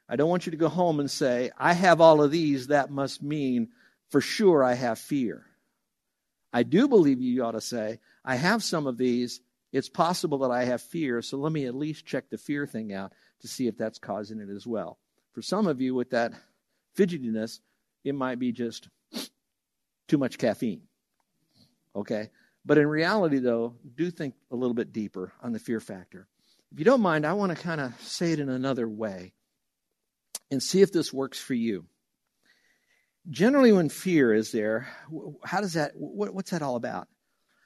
I 0.09 0.15
don't 0.15 0.29
want 0.29 0.45
you 0.45 0.51
to 0.51 0.57
go 0.57 0.69
home 0.69 0.99
and 0.99 1.09
say, 1.09 1.51
I 1.57 1.73
have 1.73 2.01
all 2.01 2.21
of 2.21 2.31
these. 2.31 2.67
That 2.67 2.91
must 2.91 3.23
mean 3.23 3.69
for 4.09 4.21
sure 4.21 4.63
I 4.63 4.73
have 4.73 4.99
fear. 4.99 5.45
I 6.51 6.63
do 6.63 6.87
believe 6.87 7.21
you 7.21 7.43
ought 7.43 7.51
to 7.51 7.61
say, 7.61 7.99
I 8.23 8.35
have 8.35 8.63
some 8.63 8.85
of 8.87 8.97
these. 8.97 9.41
It's 9.73 9.89
possible 9.89 10.37
that 10.39 10.51
I 10.51 10.65
have 10.65 10.83
fear, 10.83 11.21
so 11.23 11.37
let 11.37 11.51
me 11.51 11.65
at 11.65 11.73
least 11.73 12.05
check 12.05 12.29
the 12.29 12.37
fear 12.37 12.67
thing 12.67 12.93
out 12.93 13.11
to 13.41 13.47
see 13.47 13.67
if 13.67 13.75
that's 13.75 13.97
causing 13.97 14.39
it 14.39 14.49
as 14.49 14.67
well. 14.67 14.99
For 15.33 15.41
some 15.41 15.65
of 15.65 15.81
you 15.81 15.95
with 15.95 16.11
that 16.11 16.31
fidgetiness, 16.95 17.59
it 18.03 18.13
might 18.13 18.37
be 18.37 18.51
just 18.51 18.87
too 20.07 20.17
much 20.19 20.37
caffeine. 20.37 20.83
Okay? 21.95 22.29
But 22.63 22.77
in 22.77 22.87
reality, 22.87 23.39
though, 23.39 23.73
do 23.95 24.11
think 24.11 24.35
a 24.51 24.55
little 24.55 24.75
bit 24.75 24.93
deeper 24.93 25.33
on 25.41 25.53
the 25.53 25.59
fear 25.59 25.79
factor. 25.79 26.27
If 26.71 26.77
you 26.77 26.85
don't 26.85 27.01
mind, 27.01 27.25
I 27.25 27.33
want 27.33 27.55
to 27.55 27.61
kind 27.61 27.81
of 27.81 27.99
say 27.99 28.31
it 28.31 28.39
in 28.39 28.49
another 28.49 28.87
way 28.87 29.33
and 30.51 30.61
see 30.61 30.81
if 30.81 30.91
this 30.91 31.11
works 31.11 31.39
for 31.39 31.55
you. 31.55 31.85
Generally, 33.29 33.71
when 33.71 33.89
fear 33.89 34.33
is 34.33 34.51
there, 34.51 34.87
how 35.43 35.61
does 35.61 35.73
that, 35.73 35.93
what's 35.95 36.51
that 36.51 36.61
all 36.61 36.75
about? 36.75 37.07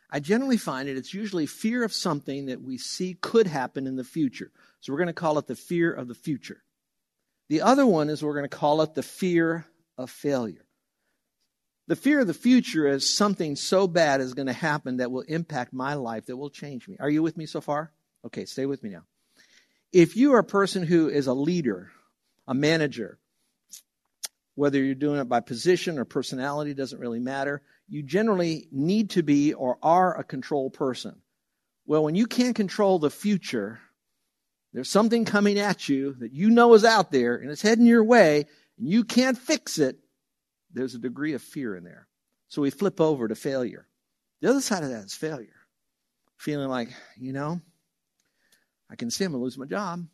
I 0.10 0.20
generally 0.20 0.58
find 0.58 0.88
it, 0.88 0.98
it's 0.98 1.14
usually 1.14 1.46
fear 1.46 1.84
of 1.84 1.94
something 1.94 2.46
that 2.46 2.62
we 2.62 2.78
see 2.78 3.18
could 3.20 3.48
happen 3.48 3.88
in 3.88 3.96
the 3.96 4.04
future. 4.04 4.52
So 4.80 4.94
we're 4.94 5.00
going 5.00 5.08
to 5.08 5.14
call 5.14 5.38
it 5.38 5.48
the 5.48 5.56
fear 5.56 5.92
of 5.92 6.08
the 6.08 6.16
future. 6.16 6.64
The 7.50 7.62
other 7.62 7.86
one 7.86 8.10
is 8.10 8.24
we're 8.24 8.34
going 8.34 8.50
to 8.50 8.58
call 8.58 8.82
it 8.82 8.94
the 8.94 9.04
fear 9.04 9.66
of 9.98 10.10
failure. 10.10 10.66
The 11.88 11.96
fear 11.96 12.20
of 12.20 12.28
the 12.28 12.34
future 12.34 12.88
is 12.88 13.10
something 13.10 13.56
so 13.56 13.88
bad 13.88 14.20
is 14.20 14.34
going 14.34 14.48
to 14.48 14.54
happen 14.54 14.98
that 14.98 15.12
will 15.12 15.22
impact 15.22 15.72
my 15.72 15.94
life, 15.94 16.26
that 16.26 16.36
will 16.36 16.50
change 16.50 16.88
me. 16.88 16.98
Are 17.00 17.10
you 17.10 17.24
with 17.24 17.38
me 17.38 17.46
so 17.46 17.62
far? 17.62 17.92
Okay, 18.26 18.46
stay 18.46 18.66
with 18.66 18.84
me 18.84 18.90
now. 18.90 19.04
If 19.94 20.18
you 20.18 20.34
are 20.34 20.40
a 20.40 20.44
person 20.44 20.84
who 20.84 21.08
is 21.08 21.28
a 21.28 21.34
leader, 21.34 21.92
a 22.46 22.54
manager, 22.54 23.20
whether 24.56 24.84
you're 24.84 24.96
doing 24.96 25.20
it 25.20 25.30
by 25.30 25.40
position 25.40 25.98
or 25.98 26.04
personality, 26.04 26.74
doesn't 26.74 27.00
really 27.00 27.20
matter. 27.20 27.62
You 27.88 28.04
generally 28.04 28.68
need 28.72 29.12
to 29.12 29.24
be 29.24 29.54
or 29.54 29.78
are 29.82 30.18
a 30.18 30.24
control 30.24 30.70
person. 30.70 31.22
Well, 31.86 32.04
when 32.04 32.16
you 32.16 32.28
can't 32.28 32.56
control 32.56 33.00
the 33.00 33.10
future, 33.10 33.80
there's 34.74 34.90
something 34.90 35.24
coming 35.26 35.58
at 35.58 35.88
you 35.88 36.14
that 36.20 36.34
you 36.34 36.50
know 36.50 36.74
is 36.74 36.84
out 36.84 37.12
there 37.12 37.36
and 37.38 37.50
it's 37.50 37.62
heading 37.62 37.86
your 37.86 38.04
way, 38.04 38.46
and 38.78 38.90
you 38.90 39.04
can't 39.04 39.38
fix 39.38 39.80
it, 39.80 39.98
there's 40.74 40.96
a 40.96 41.00
degree 41.00 41.34
of 41.34 41.42
fear 41.42 41.76
in 41.76 41.84
there. 41.84 42.08
So 42.50 42.62
we 42.62 42.70
flip 42.70 43.02
over 43.02 43.28
to 43.28 43.36
failure. 43.36 43.88
The 44.42 44.50
other 44.50 44.62
side 44.62 44.84
of 44.84 44.90
that 44.90 45.06
is 45.06 45.14
failure. 45.14 45.56
Feeling 46.38 46.70
like, 46.70 46.90
you 47.18 47.34
know, 47.34 47.62
I 48.90 48.96
can 48.96 49.10
see 49.10 49.24
I'm 49.24 49.32
going 49.32 49.40
to 49.40 49.44
lose 49.44 49.58
my 49.58 49.66
job. 49.66 50.06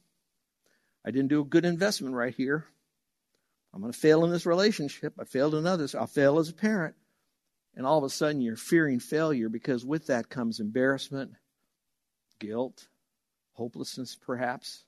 I 1.06 1.12
didn't 1.12 1.28
do 1.28 1.42
a 1.42 1.46
good 1.46 1.66
investment 1.66 2.16
right 2.16 2.34
here. 2.34 2.66
I'm 3.74 3.82
going 3.82 3.92
to 3.92 4.00
fail 4.00 4.24
in 4.24 4.32
this 4.32 4.46
relationship. 4.46 5.14
I 5.20 5.26
failed 5.26 5.56
in 5.56 5.68
others. 5.68 5.96
I'll 5.96 6.08
fail 6.08 6.40
as 6.40 6.50
a 6.50 6.54
parent. 6.54 6.96
And 7.76 7.86
all 7.86 7.98
of 7.98 8.04
a 8.04 8.10
sudden, 8.10 8.42
you're 8.42 8.56
fearing 8.56 9.00
failure 9.00 9.50
because 9.50 9.86
with 9.86 10.08
that 10.08 10.30
comes 10.30 10.60
embarrassment, 10.60 11.32
guilt, 12.40 12.88
hopelessness, 13.54 14.16
perhaps. 14.16 14.86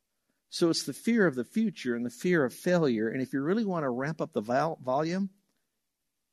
So 0.49 0.69
it's 0.69 0.83
the 0.83 0.93
fear 0.93 1.25
of 1.25 1.35
the 1.35 1.43
future 1.43 1.95
and 1.95 2.05
the 2.05 2.11
fear 2.11 2.45
of 2.45 2.53
failure. 2.53 3.09
And 3.09 3.21
if 3.21 3.33
you 3.33 3.41
really 3.41 3.65
want 3.65 3.83
to 3.83 3.89
ramp 3.89 4.21
up 4.21 4.33
the 4.33 4.41
vol- 4.41 4.79
volume, 4.83 5.29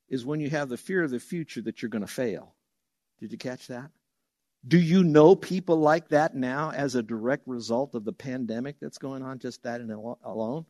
is 0.09 0.27
when 0.27 0.41
you 0.41 0.51
have 0.51 0.69
the 0.69 0.77
fear 0.77 1.03
of 1.03 1.11
the 1.11 1.19
future 1.19 1.63
that 1.63 1.81
you're 1.81 1.89
going 1.89 2.07
to 2.07 2.13
fail. 2.13 2.55
Did 3.19 3.33
you 3.33 3.39
catch 3.39 3.69
that? 3.69 3.91
Do 4.69 4.79
you 4.79 5.03
know 5.03 5.35
people 5.35 5.77
like 5.77 6.09
that 6.11 6.37
now 6.37 6.71
as 6.71 6.95
a 6.95 7.03
direct 7.03 7.49
result 7.49 7.95
of 7.95 8.05
the 8.05 8.13
pandemic 8.13 8.77
that's 8.79 8.99
going 8.99 9.23
on, 9.23 9.39
just 9.39 9.63
that 9.63 9.81
alone? 10.23 10.67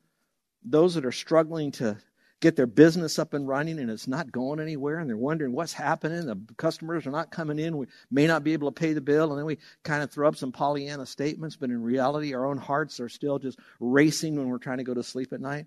Those 0.65 0.95
that 0.95 1.05
are 1.05 1.13
struggling 1.13 1.73
to 1.73 1.99
get 2.43 2.57
their 2.57 2.67
business 2.67 3.21
up 3.21 3.35
and 3.35 3.47
running 3.47 3.79
and 3.79 3.89
it's 3.89 4.09
not 4.09 4.33
going 4.33 4.59
anywhere 4.59 4.99
and 4.99 5.09
they're 5.09 5.17
wondering 5.17 5.53
what's 5.53 5.73
happening. 5.73 6.27
The 6.27 6.37
customers 6.57 7.07
are 7.07 7.13
not 7.13 7.31
coming 7.31 7.59
in. 7.59 7.77
We 7.79 7.87
may 8.11 8.27
not 8.27 8.43
be 8.43 8.53
able 8.53 8.71
to 8.71 8.79
pay 8.79 8.93
the 8.93 9.01
bill. 9.01 9.31
And 9.31 9.39
then 9.39 9.47
we 9.47 9.59
kind 9.85 10.03
of 10.03 10.11
throw 10.11 10.29
up 10.29 10.37
some 10.37 10.51
Pollyanna 10.51 11.07
statements, 11.07 11.57
but 11.57 11.71
in 11.71 11.81
reality, 11.81 12.35
our 12.35 12.45
own 12.45 12.59
hearts 12.59 12.99
are 12.99 13.09
still 13.09 13.39
just 13.39 13.59
racing 13.79 14.37
when 14.37 14.49
we're 14.49 14.59
trying 14.59 14.79
to 14.79 14.85
go 14.85 14.93
to 14.93 15.05
sleep 15.05 15.33
at 15.33 15.41
night. 15.41 15.67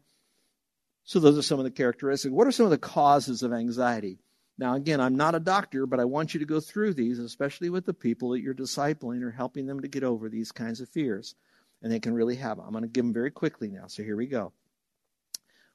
So, 1.06 1.20
those 1.20 1.38
are 1.38 1.44
some 1.44 1.60
of 1.60 1.66
the 1.66 1.72
characteristics. 1.72 2.34
What 2.34 2.48
are 2.48 2.52
some 2.52 2.66
of 2.66 2.72
the 2.72 2.78
causes 2.80 3.44
of 3.44 3.54
anxiety? 3.54 4.18
Now, 4.58 4.74
again, 4.74 5.00
I'm 5.00 5.16
not 5.16 5.36
a 5.36 5.40
doctor, 5.40 5.86
but 5.86 6.00
I 6.00 6.06
want 6.06 6.34
you 6.34 6.40
to 6.40 6.48
go 6.48 6.60
through 6.60 6.96
these, 6.96 7.20
especially 7.20 7.70
with 7.70 7.86
the 7.86 7.94
people 7.94 8.32
that 8.32 8.42
you're 8.42 8.56
discipling 8.56 9.22
or 9.22 9.30
helping 9.30 9.68
them 9.68 9.82
to 9.82 9.88
get 9.88 10.04
over 10.04 10.30
these 10.30 10.52
kinds 10.52 10.82
of 10.82 10.90
fears. 10.90 11.36
And 11.84 11.92
they 11.92 12.00
can 12.00 12.16
really 12.16 12.38
have 12.38 12.58
them. 12.58 12.66
I'm 12.66 12.72
going 12.72 12.82
to 12.82 12.90
give 12.90 13.06
them 13.06 13.14
very 13.14 13.30
quickly 13.30 13.70
now. 13.70 13.86
So, 13.86 14.02
here 14.02 14.16
we 14.16 14.26
go. 14.26 14.52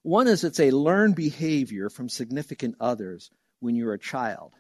One 0.03 0.29
is 0.29 0.45
it's 0.45 0.61
a 0.61 0.71
learned 0.71 1.17
behavior 1.17 1.91
from 1.91 2.09
significant 2.09 2.77
others 2.81 3.31
when 3.61 3.75
you're 3.75 3.95
a 3.95 3.99
child. 3.99 4.55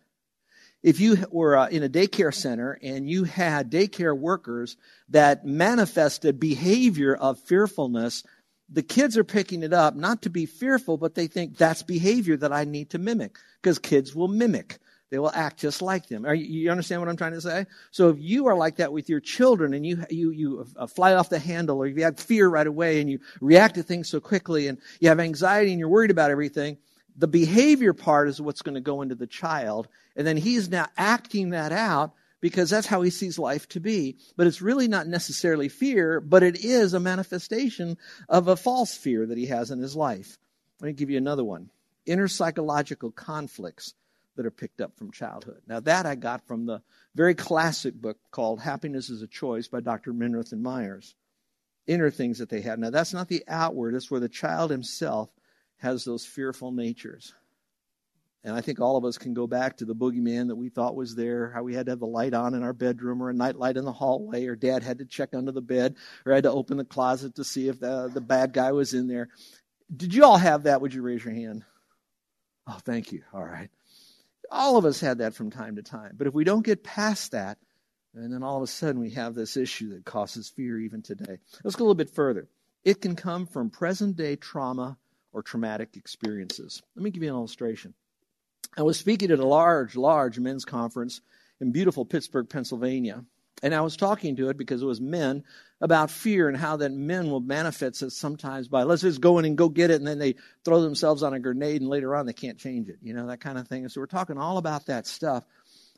If 0.82 1.00
you 1.00 1.18
were 1.30 1.56
uh, 1.56 1.68
in 1.68 1.82
a 1.82 1.88
daycare 1.88 2.34
center 2.34 2.78
and 2.82 3.08
you 3.08 3.24
had 3.24 3.70
daycare 3.70 4.16
workers 4.16 4.76
that 5.10 5.44
manifested 5.44 6.40
behavior 6.40 7.14
of 7.14 7.38
fearfulness 7.38 8.24
the 8.72 8.82
kids 8.82 9.18
are 9.18 9.24
picking 9.24 9.62
it 9.62 9.72
up 9.72 9.96
not 9.96 10.22
to 10.22 10.30
be 10.30 10.46
fearful, 10.46 10.96
but 10.96 11.14
they 11.14 11.26
think 11.26 11.56
that's 11.56 11.82
behavior 11.82 12.36
that 12.36 12.52
I 12.52 12.64
need 12.64 12.90
to 12.90 12.98
mimic 12.98 13.36
because 13.60 13.78
kids 13.78 14.14
will 14.14 14.28
mimic. 14.28 14.78
They 15.10 15.18
will 15.18 15.32
act 15.34 15.58
just 15.58 15.82
like 15.82 16.06
them. 16.06 16.24
Are 16.24 16.34
you, 16.34 16.44
you, 16.44 16.70
understand 16.70 17.00
what 17.00 17.08
I'm 17.08 17.16
trying 17.16 17.32
to 17.32 17.40
say? 17.40 17.66
So 17.90 18.10
if 18.10 18.16
you 18.20 18.46
are 18.46 18.54
like 18.54 18.76
that 18.76 18.92
with 18.92 19.08
your 19.08 19.18
children 19.18 19.74
and 19.74 19.84
you, 19.84 20.04
you, 20.08 20.30
you 20.30 20.66
uh, 20.76 20.86
fly 20.86 21.14
off 21.14 21.28
the 21.28 21.38
handle 21.40 21.78
or 21.78 21.86
you 21.86 22.04
have 22.04 22.18
fear 22.18 22.48
right 22.48 22.66
away 22.66 23.00
and 23.00 23.10
you 23.10 23.18
react 23.40 23.74
to 23.74 23.82
things 23.82 24.08
so 24.08 24.20
quickly 24.20 24.68
and 24.68 24.78
you 25.00 25.08
have 25.08 25.18
anxiety 25.18 25.72
and 25.72 25.80
you're 25.80 25.88
worried 25.88 26.12
about 26.12 26.30
everything, 26.30 26.78
the 27.16 27.26
behavior 27.26 27.92
part 27.92 28.28
is 28.28 28.40
what's 28.40 28.62
going 28.62 28.76
to 28.76 28.80
go 28.80 29.02
into 29.02 29.16
the 29.16 29.26
child. 29.26 29.88
And 30.14 30.24
then 30.24 30.36
he's 30.36 30.70
now 30.70 30.86
acting 30.96 31.50
that 31.50 31.72
out 31.72 32.12
because 32.40 32.70
that's 32.70 32.86
how 32.86 33.02
he 33.02 33.10
sees 33.10 33.36
life 33.36 33.68
to 33.70 33.80
be. 33.80 34.16
But 34.36 34.46
it's 34.46 34.62
really 34.62 34.86
not 34.86 35.08
necessarily 35.08 35.68
fear, 35.68 36.20
but 36.20 36.44
it 36.44 36.64
is 36.64 36.94
a 36.94 37.00
manifestation 37.00 37.98
of 38.28 38.46
a 38.46 38.56
false 38.56 38.96
fear 38.96 39.26
that 39.26 39.38
he 39.38 39.46
has 39.46 39.72
in 39.72 39.80
his 39.80 39.96
life. 39.96 40.38
Let 40.80 40.86
me 40.86 40.92
give 40.92 41.10
you 41.10 41.18
another 41.18 41.44
one 41.44 41.70
inner 42.06 42.28
psychological 42.28 43.10
conflicts 43.10 43.94
that 44.40 44.46
are 44.46 44.50
picked 44.50 44.80
up 44.80 44.96
from 44.96 45.10
childhood. 45.10 45.60
Now, 45.66 45.80
that 45.80 46.06
I 46.06 46.14
got 46.14 46.46
from 46.46 46.64
the 46.64 46.80
very 47.14 47.34
classic 47.34 47.92
book 47.92 48.16
called 48.30 48.58
Happiness 48.58 49.10
is 49.10 49.20
a 49.20 49.26
Choice 49.26 49.68
by 49.68 49.80
Dr. 49.80 50.14
Minirth 50.14 50.52
and 50.52 50.62
Meier. 50.62 51.02
Inner 51.86 52.10
things 52.10 52.38
that 52.38 52.48
they 52.48 52.62
have. 52.62 52.78
Now, 52.78 52.88
that's 52.88 53.12
not 53.12 53.28
the 53.28 53.44
outward, 53.46 53.94
it's 53.94 54.10
where 54.10 54.18
the 54.18 54.30
child 54.30 54.70
himself 54.70 55.28
has 55.76 56.06
those 56.06 56.24
fearful 56.24 56.72
natures. 56.72 57.34
And 58.44 58.56
I 58.56 58.62
think 58.62 58.80
all 58.80 58.96
of 58.96 59.04
us 59.04 59.18
can 59.18 59.34
go 59.34 59.46
back 59.46 59.76
to 59.76 59.84
the 59.84 59.94
boogeyman 59.94 60.48
that 60.48 60.56
we 60.56 60.70
thought 60.70 60.96
was 60.96 61.14
there, 61.14 61.50
how 61.50 61.62
we 61.62 61.74
had 61.74 61.84
to 61.84 61.92
have 61.92 62.00
the 62.00 62.06
light 62.06 62.32
on 62.32 62.54
in 62.54 62.62
our 62.62 62.72
bedroom 62.72 63.22
or 63.22 63.28
a 63.28 63.34
night 63.34 63.56
light 63.56 63.76
in 63.76 63.84
the 63.84 63.92
hallway, 63.92 64.46
or 64.46 64.56
dad 64.56 64.82
had 64.82 65.00
to 65.00 65.04
check 65.04 65.34
under 65.34 65.52
the 65.52 65.60
bed, 65.60 65.96
or 66.24 66.32
had 66.32 66.44
to 66.44 66.50
open 66.50 66.78
the 66.78 66.84
closet 66.86 67.34
to 67.34 67.44
see 67.44 67.68
if 67.68 67.78
the, 67.78 68.10
the 68.14 68.22
bad 68.22 68.54
guy 68.54 68.72
was 68.72 68.94
in 68.94 69.06
there. 69.06 69.28
Did 69.94 70.14
you 70.14 70.24
all 70.24 70.38
have 70.38 70.62
that? 70.62 70.80
Would 70.80 70.94
you 70.94 71.02
raise 71.02 71.22
your 71.22 71.34
hand? 71.34 71.62
Oh, 72.66 72.78
thank 72.86 73.12
you. 73.12 73.22
All 73.34 73.44
right. 73.44 73.68
All 74.50 74.76
of 74.76 74.84
us 74.84 75.00
had 75.00 75.18
that 75.18 75.34
from 75.34 75.50
time 75.50 75.76
to 75.76 75.82
time. 75.82 76.14
But 76.16 76.26
if 76.26 76.34
we 76.34 76.44
don't 76.44 76.64
get 76.64 76.82
past 76.82 77.32
that, 77.32 77.58
and 78.14 78.32
then 78.32 78.42
all 78.42 78.56
of 78.56 78.62
a 78.62 78.66
sudden 78.66 79.00
we 79.00 79.10
have 79.10 79.34
this 79.34 79.56
issue 79.56 79.90
that 79.90 80.04
causes 80.04 80.48
fear 80.48 80.78
even 80.80 81.02
today. 81.02 81.38
Let's 81.62 81.76
go 81.76 81.84
a 81.84 81.86
little 81.86 81.94
bit 81.94 82.10
further. 82.10 82.48
It 82.84 83.00
can 83.00 83.14
come 83.14 83.46
from 83.46 83.70
present 83.70 84.16
day 84.16 84.36
trauma 84.36 84.98
or 85.32 85.42
traumatic 85.42 85.96
experiences. 85.96 86.82
Let 86.96 87.04
me 87.04 87.10
give 87.10 87.22
you 87.22 87.28
an 87.28 87.36
illustration. 87.36 87.94
I 88.76 88.82
was 88.82 88.98
speaking 88.98 89.30
at 89.30 89.38
a 89.38 89.46
large, 89.46 89.96
large 89.96 90.38
men's 90.38 90.64
conference 90.64 91.20
in 91.60 91.72
beautiful 91.72 92.04
Pittsburgh, 92.04 92.48
Pennsylvania. 92.48 93.24
And 93.62 93.74
I 93.74 93.80
was 93.82 93.96
talking 93.96 94.36
to 94.36 94.48
it 94.48 94.56
because 94.56 94.82
it 94.82 94.86
was 94.86 95.00
men 95.00 95.44
about 95.80 96.10
fear 96.10 96.48
and 96.48 96.56
how 96.56 96.76
that 96.76 96.92
men 96.92 97.30
will 97.30 97.40
manifest 97.40 98.02
it 98.02 98.10
sometimes 98.10 98.68
by 98.68 98.82
let's 98.82 99.02
just 99.02 99.20
go 99.20 99.38
in 99.38 99.44
and 99.44 99.56
go 99.56 99.68
get 99.68 99.90
it, 99.90 99.96
and 99.96 100.06
then 100.06 100.18
they 100.18 100.36
throw 100.64 100.82
themselves 100.82 101.22
on 101.22 101.34
a 101.34 101.40
grenade, 101.40 101.80
and 101.80 101.90
later 101.90 102.14
on 102.14 102.26
they 102.26 102.32
can't 102.32 102.58
change 102.58 102.88
it, 102.88 102.98
you 103.02 103.14
know, 103.14 103.26
that 103.26 103.40
kind 103.40 103.58
of 103.58 103.68
thing. 103.68 103.82
And 103.82 103.92
so 103.92 104.00
we're 104.00 104.06
talking 104.06 104.38
all 104.38 104.58
about 104.58 104.86
that 104.86 105.06
stuff. 105.06 105.44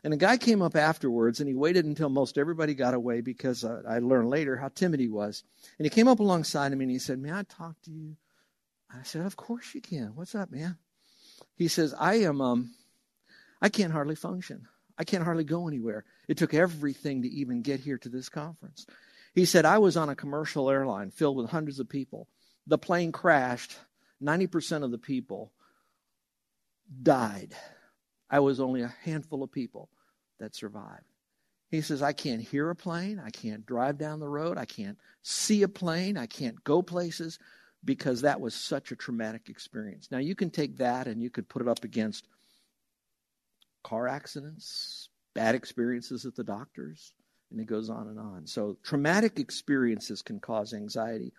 And 0.05 0.13
a 0.13 0.17
guy 0.17 0.37
came 0.37 0.63
up 0.63 0.75
afterwards, 0.75 1.39
and 1.39 1.49
he 1.49 1.55
waited 1.55 1.85
until 1.85 2.09
most 2.09 2.37
everybody 2.37 2.75
got 2.75 2.95
away 2.95 3.21
because 3.21 3.65
uh, 3.65 3.83
I 3.89 4.01
learned 4.01 4.31
later 4.31 4.57
how 4.57 4.69
timid 4.69 4.99
he 4.99 5.09
was. 5.09 5.45
And 5.79 5.87
he 5.87 5.91
came 5.91 6.09
up 6.09 6.19
alongside 6.19 6.73
of 6.73 6.79
me 6.79 6.85
and 6.85 6.91
he 6.91 6.99
said, 6.99 7.21
May 7.21 7.33
I 7.33 7.45
talk 7.45 7.81
to 7.83 7.91
you? 7.91 8.17
I 8.93 9.05
said, 9.05 9.25
Of 9.25 9.37
course 9.37 9.75
you 9.75 9.81
can. 9.81 10.13
What's 10.17 10.35
up, 10.35 10.51
man? 10.51 10.77
He 11.55 11.69
says, 11.69 11.95
I 11.97 12.15
am, 12.17 12.41
um, 12.41 12.75
I 13.61 13.69
can't 13.69 13.93
hardly 13.93 14.17
function. 14.17 14.67
I 14.99 15.05
can't 15.05 15.25
hardly 15.25 15.45
go 15.45 15.69
anywhere. 15.69 16.05
It 16.29 16.37
took 16.37 16.55
everything 16.55 17.23
to 17.23 17.29
even 17.29 17.63
get 17.63 17.81
here 17.81 17.99
to 17.99 18.09
this 18.09 18.29
conference. 18.29 18.87
He 19.35 19.45
said, 19.45 19.65
I 19.65 19.79
was 19.79 19.97
on 19.97 20.09
a 20.09 20.17
commercial 20.17 20.71
airline 20.71 21.11
filled 21.11 21.37
with 21.37 21.51
hundreds 21.51 21.81
of 21.81 21.89
people. 21.89 22.29
The 22.67 22.79
plane 22.79 23.13
crashed. 23.13 23.77
90% 24.23 24.85
of 24.85 24.91
the 24.91 24.99
people 24.99 25.53
died. 27.03 27.55
I 28.31 28.41
was 28.41 28.61
only 28.61 28.83
a 28.83 28.95
handful 29.03 29.43
of 29.43 29.51
people 29.51 29.89
that 30.39 30.55
survived. 30.55 31.05
He 31.71 31.81
says, 31.81 32.03
I 32.03 32.13
can't 32.13 32.43
hear 32.43 32.69
a 32.71 32.77
plane. 32.77 33.21
I 33.25 33.31
can't 33.31 33.65
drive 33.65 33.97
down 33.99 34.21
the 34.21 34.29
road. 34.29 34.59
I 34.59 34.67
can't 34.67 34.99
see 35.23 35.63
a 35.63 35.69
plane. 35.69 36.19
I 36.19 36.27
can't 36.27 36.63
go 36.65 36.83
places 36.83 37.39
because 37.85 38.21
that 38.21 38.41
was 38.41 38.55
such 38.55 38.93
a 38.93 38.97
traumatic 38.97 39.49
experience. 39.49 40.11
Now, 40.11 40.19
you 40.19 40.35
can 40.35 40.51
take 40.51 40.77
that 40.77 41.07
and 41.07 41.23
you 41.23 41.31
could 41.31 41.49
put 41.49 41.63
it 41.63 41.69
up 41.69 41.83
against 41.83 42.29
car 43.83 44.09
accidents, 44.09 45.09
bad 45.35 45.55
experiences 45.55 46.25
at 46.27 46.35
the 46.35 46.45
doctors, 46.45 47.13
and 47.51 47.61
it 47.61 47.67
goes 47.67 47.91
on 47.91 48.09
and 48.09 48.19
on. 48.19 48.47
So, 48.47 48.77
traumatic 48.83 49.39
experiences 49.39 50.23
can 50.23 50.41
cause 50.41 50.73
anxiety. 50.73 51.33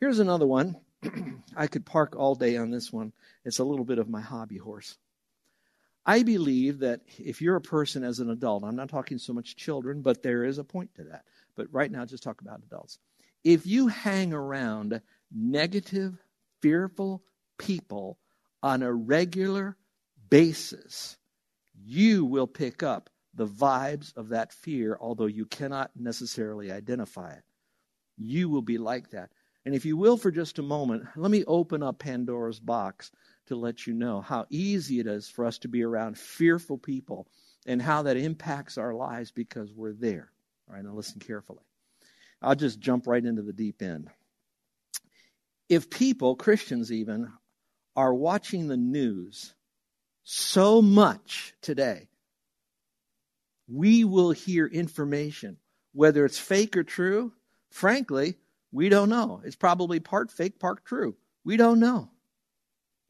Here's 0.00 0.18
another 0.18 0.46
one. 0.46 0.76
I 1.56 1.66
could 1.66 1.86
park 1.86 2.14
all 2.16 2.34
day 2.34 2.56
on 2.56 2.70
this 2.70 2.92
one. 2.92 3.12
It's 3.44 3.58
a 3.58 3.64
little 3.64 3.84
bit 3.84 3.98
of 3.98 4.08
my 4.08 4.20
hobby 4.20 4.58
horse. 4.58 4.96
I 6.06 6.22
believe 6.22 6.80
that 6.80 7.00
if 7.18 7.40
you're 7.40 7.56
a 7.56 7.62
person 7.62 8.04
as 8.04 8.20
an 8.20 8.28
adult, 8.28 8.64
I'm 8.64 8.76
not 8.76 8.90
talking 8.90 9.18
so 9.18 9.32
much 9.32 9.56
children, 9.56 10.02
but 10.02 10.22
there 10.22 10.44
is 10.44 10.58
a 10.58 10.64
point 10.64 10.94
to 10.96 11.04
that. 11.04 11.24
But 11.56 11.72
right 11.72 11.90
now, 11.90 12.04
just 12.04 12.22
talk 12.22 12.40
about 12.40 12.62
adults. 12.66 12.98
If 13.42 13.66
you 13.66 13.88
hang 13.88 14.32
around 14.32 15.00
negative, 15.34 16.16
fearful 16.60 17.22
people 17.58 18.18
on 18.62 18.82
a 18.82 18.92
regular 18.92 19.76
basis, 20.28 21.16
you 21.82 22.24
will 22.24 22.46
pick 22.46 22.82
up 22.82 23.10
the 23.34 23.46
vibes 23.46 24.16
of 24.16 24.28
that 24.28 24.52
fear, 24.52 24.96
although 25.00 25.26
you 25.26 25.46
cannot 25.46 25.90
necessarily 25.96 26.70
identify 26.70 27.32
it. 27.32 27.42
You 28.16 28.48
will 28.48 28.62
be 28.62 28.78
like 28.78 29.10
that. 29.10 29.30
And 29.64 29.74
if 29.74 29.84
you 29.84 29.96
will, 29.96 30.16
for 30.16 30.30
just 30.30 30.58
a 30.58 30.62
moment, 30.62 31.04
let 31.16 31.30
me 31.30 31.44
open 31.46 31.82
up 31.82 31.98
Pandora's 31.98 32.60
box 32.60 33.10
to 33.46 33.56
let 33.56 33.86
you 33.86 33.94
know 33.94 34.20
how 34.20 34.46
easy 34.50 35.00
it 35.00 35.06
is 35.06 35.28
for 35.28 35.44
us 35.44 35.58
to 35.58 35.68
be 35.68 35.82
around 35.82 36.18
fearful 36.18 36.78
people 36.78 37.26
and 37.66 37.80
how 37.80 38.02
that 38.02 38.16
impacts 38.16 38.78
our 38.78 38.94
lives 38.94 39.30
because 39.30 39.72
we're 39.72 39.94
there. 39.94 40.30
All 40.68 40.74
right, 40.74 40.84
now 40.84 40.92
listen 40.92 41.18
carefully. 41.18 41.62
I'll 42.42 42.54
just 42.54 42.78
jump 42.78 43.06
right 43.06 43.24
into 43.24 43.42
the 43.42 43.52
deep 43.52 43.82
end. 43.82 44.10
If 45.68 45.88
people, 45.88 46.36
Christians 46.36 46.92
even, 46.92 47.32
are 47.96 48.12
watching 48.12 48.68
the 48.68 48.76
news 48.76 49.54
so 50.24 50.82
much 50.82 51.54
today, 51.60 52.08
we 53.68 54.04
will 54.04 54.32
hear 54.32 54.66
information, 54.66 55.58
whether 55.92 56.24
it's 56.24 56.38
fake 56.38 56.76
or 56.76 56.82
true. 56.82 57.32
Frankly, 57.70 58.36
we 58.72 58.88
don't 58.88 59.08
know. 59.08 59.40
It's 59.44 59.56
probably 59.56 60.00
part 60.00 60.30
fake, 60.30 60.58
part 60.58 60.84
true. 60.84 61.16
We 61.44 61.56
don't 61.56 61.78
know. 61.78 62.10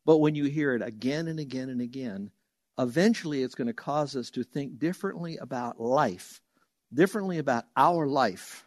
But 0.05 0.19
when 0.19 0.35
you 0.35 0.45
hear 0.45 0.75
it 0.75 0.83
again 0.83 1.29
and 1.29 1.41
again 1.41 1.71
and 1.71 1.81
again, 1.81 2.31
eventually 2.79 3.43
it's 3.43 3.55
going 3.55 3.69
to 3.69 3.73
cause 3.73 4.17
us 4.17 4.31
to 4.31 4.43
think 4.43 4.79
differently 4.79 5.39
about 5.39 5.81
life, 5.81 6.43
differently 6.93 7.39
about 7.39 7.65
our 7.77 8.07
life. 8.07 8.65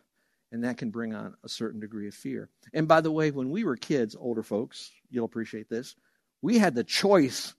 And 0.51 0.63
that 0.63 0.77
can 0.77 0.89
bring 0.89 1.13
on 1.13 1.35
a 1.43 1.49
certain 1.49 1.81
degree 1.81 2.07
of 2.07 2.15
fear. 2.15 2.49
And 2.73 2.87
by 2.87 3.01
the 3.01 3.11
way, 3.11 3.31
when 3.31 3.49
we 3.49 3.65
were 3.65 3.75
kids, 3.75 4.15
older 4.17 4.43
folks, 4.43 4.91
you'll 5.09 5.25
appreciate 5.25 5.69
this, 5.69 5.95
we 6.41 6.57
had 6.57 6.73
the 6.73 6.85
choice 6.85 7.53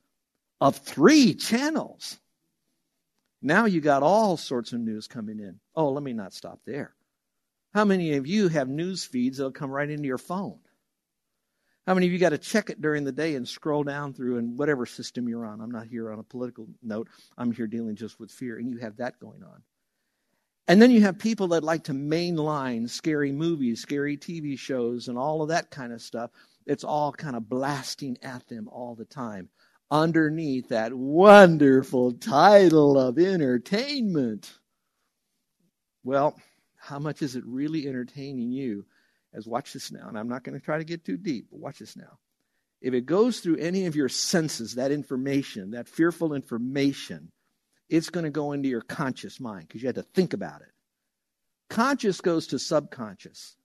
of 0.60 0.76
three 0.76 1.34
channels. 1.34 2.18
Now 3.40 3.66
you 3.66 3.80
got 3.80 4.02
all 4.02 4.36
sorts 4.36 4.72
of 4.72 4.80
news 4.80 5.06
coming 5.06 5.38
in. 5.38 5.60
Oh, 5.74 5.90
let 5.90 6.02
me 6.02 6.12
not 6.12 6.32
stop 6.32 6.60
there. 6.66 6.94
How 7.72 7.84
many 7.84 8.14
of 8.14 8.26
you 8.26 8.48
have 8.48 8.68
news 8.68 9.04
feeds 9.04 9.38
that'll 9.38 9.52
come 9.52 9.70
right 9.70 9.88
into 9.88 10.06
your 10.06 10.18
phone? 10.18 10.58
How 11.86 11.94
many 11.94 12.06
of 12.06 12.12
you 12.12 12.18
got 12.18 12.30
to 12.30 12.38
check 12.38 12.68
it 12.68 12.82
during 12.82 13.04
the 13.04 13.12
day 13.12 13.34
and 13.34 13.48
scroll 13.48 13.82
down 13.82 14.12
through 14.12 14.38
and 14.38 14.58
whatever 14.58 14.84
system 14.84 15.28
you're 15.28 15.46
on? 15.46 15.60
I'm 15.60 15.70
not 15.70 15.86
here 15.86 16.12
on 16.12 16.18
a 16.18 16.24
political 16.24 16.66
note. 16.82 17.08
I'm 17.38 17.52
here 17.52 17.66
dealing 17.66 17.96
just 17.96 18.20
with 18.20 18.30
fear, 18.30 18.58
and 18.58 18.68
you 18.68 18.78
have 18.78 18.96
that 18.98 19.18
going 19.18 19.42
on. 19.42 19.62
And 20.66 20.82
then 20.82 20.90
you 20.90 21.00
have 21.00 21.18
people 21.18 21.48
that 21.48 21.64
like 21.64 21.84
to 21.84 21.94
mainline 21.94 22.90
scary 22.90 23.32
movies, 23.32 23.80
scary 23.80 24.18
TV 24.18 24.58
shows, 24.58 25.08
and 25.08 25.16
all 25.16 25.40
of 25.40 25.48
that 25.48 25.70
kind 25.70 25.94
of 25.94 26.02
stuff. 26.02 26.30
It's 26.66 26.84
all 26.84 27.10
kind 27.10 27.36
of 27.36 27.48
blasting 27.48 28.18
at 28.22 28.46
them 28.48 28.68
all 28.68 28.94
the 28.94 29.06
time 29.06 29.48
underneath 29.90 30.68
that 30.68 30.92
wonderful 30.92 32.12
title 32.12 32.98
of 32.98 33.18
entertainment. 33.18 34.52
Well, 36.04 36.38
how 36.76 36.98
much 36.98 37.22
is 37.22 37.36
it 37.36 37.44
really 37.46 37.86
entertaining 37.86 38.52
you? 38.52 38.86
As 39.34 39.46
watch 39.46 39.74
this 39.74 39.92
now, 39.92 40.08
and 40.08 40.18
I'm 40.18 40.28
not 40.28 40.42
going 40.42 40.58
to 40.58 40.64
try 40.64 40.78
to 40.78 40.84
get 40.84 41.04
too 41.04 41.18
deep, 41.18 41.48
but 41.50 41.60
watch 41.60 41.80
this 41.80 41.96
now. 41.96 42.18
If 42.80 42.94
it 42.94 43.04
goes 43.04 43.40
through 43.40 43.56
any 43.56 43.84
of 43.84 43.94
your 43.94 44.08
senses, 44.08 44.76
that 44.76 44.90
information, 44.90 45.72
that 45.72 45.88
fearful 45.88 46.32
information, 46.32 47.30
it's 47.90 48.08
going 48.08 48.24
to 48.24 48.30
go 48.30 48.52
into 48.52 48.68
your 48.70 48.80
conscious 48.80 49.38
mind 49.38 49.68
because 49.68 49.82
you 49.82 49.88
had 49.88 49.96
to 49.96 50.02
think 50.02 50.32
about 50.32 50.62
it. 50.62 50.72
Conscious 51.68 52.22
goes 52.22 52.46
to 52.48 52.58
subconscious. 52.58 53.57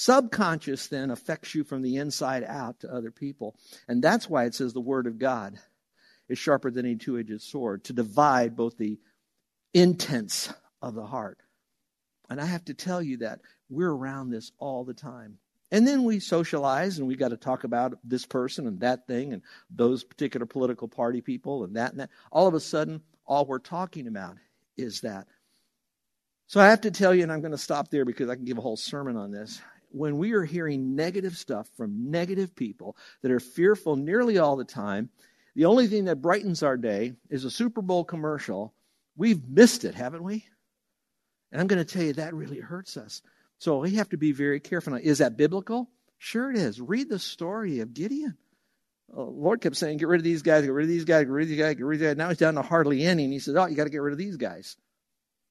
Subconscious 0.00 0.86
then 0.86 1.10
affects 1.10 1.56
you 1.56 1.64
from 1.64 1.82
the 1.82 1.96
inside 1.96 2.44
out 2.44 2.78
to 2.78 2.94
other 2.94 3.10
people. 3.10 3.56
And 3.88 4.00
that's 4.00 4.30
why 4.30 4.44
it 4.44 4.54
says 4.54 4.72
the 4.72 4.80
Word 4.80 5.08
of 5.08 5.18
God 5.18 5.58
is 6.28 6.38
sharper 6.38 6.70
than 6.70 6.86
a 6.86 6.94
two 6.94 7.18
edged 7.18 7.42
sword 7.42 7.82
to 7.82 7.92
divide 7.92 8.54
both 8.54 8.78
the 8.78 9.00
intents 9.74 10.52
of 10.80 10.94
the 10.94 11.04
heart. 11.04 11.38
And 12.30 12.40
I 12.40 12.44
have 12.44 12.64
to 12.66 12.74
tell 12.74 13.02
you 13.02 13.16
that 13.16 13.40
we're 13.68 13.90
around 13.90 14.30
this 14.30 14.52
all 14.60 14.84
the 14.84 14.94
time. 14.94 15.38
And 15.72 15.84
then 15.84 16.04
we 16.04 16.20
socialize 16.20 16.98
and 16.98 17.08
we 17.08 17.16
got 17.16 17.30
to 17.30 17.36
talk 17.36 17.64
about 17.64 17.98
this 18.04 18.24
person 18.24 18.68
and 18.68 18.78
that 18.78 19.08
thing 19.08 19.32
and 19.32 19.42
those 19.68 20.04
particular 20.04 20.46
political 20.46 20.86
party 20.86 21.22
people 21.22 21.64
and 21.64 21.74
that 21.74 21.90
and 21.90 21.98
that. 21.98 22.10
All 22.30 22.46
of 22.46 22.54
a 22.54 22.60
sudden, 22.60 23.02
all 23.26 23.46
we're 23.46 23.58
talking 23.58 24.06
about 24.06 24.36
is 24.76 25.00
that. 25.00 25.26
So 26.46 26.60
I 26.60 26.68
have 26.68 26.82
to 26.82 26.92
tell 26.92 27.12
you, 27.12 27.24
and 27.24 27.32
I'm 27.32 27.40
going 27.40 27.50
to 27.50 27.58
stop 27.58 27.90
there 27.90 28.04
because 28.04 28.30
I 28.30 28.36
can 28.36 28.44
give 28.44 28.58
a 28.58 28.62
whole 28.62 28.76
sermon 28.76 29.16
on 29.16 29.32
this. 29.32 29.60
When 29.90 30.18
we 30.18 30.32
are 30.32 30.44
hearing 30.44 30.96
negative 30.96 31.36
stuff 31.36 31.68
from 31.76 32.10
negative 32.10 32.54
people 32.54 32.96
that 33.22 33.30
are 33.30 33.40
fearful 33.40 33.96
nearly 33.96 34.38
all 34.38 34.56
the 34.56 34.64
time, 34.64 35.08
the 35.54 35.64
only 35.64 35.86
thing 35.86 36.04
that 36.04 36.22
brightens 36.22 36.62
our 36.62 36.76
day 36.76 37.14
is 37.30 37.44
a 37.44 37.50
Super 37.50 37.82
Bowl 37.82 38.04
commercial. 38.04 38.74
We've 39.16 39.42
missed 39.48 39.84
it, 39.84 39.94
haven't 39.94 40.22
we? 40.22 40.44
And 41.50 41.60
I'm 41.60 41.66
going 41.66 41.84
to 41.84 41.90
tell 41.90 42.02
you 42.02 42.12
that 42.14 42.34
really 42.34 42.60
hurts 42.60 42.96
us. 42.96 43.22
So 43.58 43.78
we 43.78 43.96
have 43.96 44.10
to 44.10 44.18
be 44.18 44.32
very 44.32 44.60
careful. 44.60 44.92
Now, 44.92 45.00
is 45.02 45.18
that 45.18 45.36
biblical? 45.36 45.90
Sure 46.18 46.50
it 46.50 46.56
is. 46.56 46.80
Read 46.80 47.08
the 47.08 47.18
story 47.18 47.80
of 47.80 47.94
Gideon. 47.94 48.36
The 49.08 49.22
Lord 49.22 49.62
kept 49.62 49.76
saying, 49.76 49.96
get 49.96 50.08
rid 50.08 50.20
of 50.20 50.24
these 50.24 50.42
guys, 50.42 50.64
get 50.64 50.72
rid 50.72 50.82
of 50.82 50.88
these 50.88 51.06
guys, 51.06 51.24
get 51.24 51.32
rid 51.32 51.44
of 51.44 51.48
these 51.48 51.58
guys, 51.58 51.74
get 51.76 51.84
rid 51.84 51.94
of 51.96 52.00
these 52.00 52.08
guys. 52.08 52.16
Now 52.18 52.28
he's 52.28 52.38
down 52.38 52.54
to 52.54 52.62
hardly 52.62 53.04
any, 53.04 53.24
and 53.24 53.32
he 53.32 53.38
says, 53.38 53.56
oh, 53.56 53.66
you 53.66 53.74
got 53.74 53.84
to 53.84 53.90
get 53.90 54.02
rid 54.02 54.12
of 54.12 54.18
these 54.18 54.36
guys. 54.36 54.76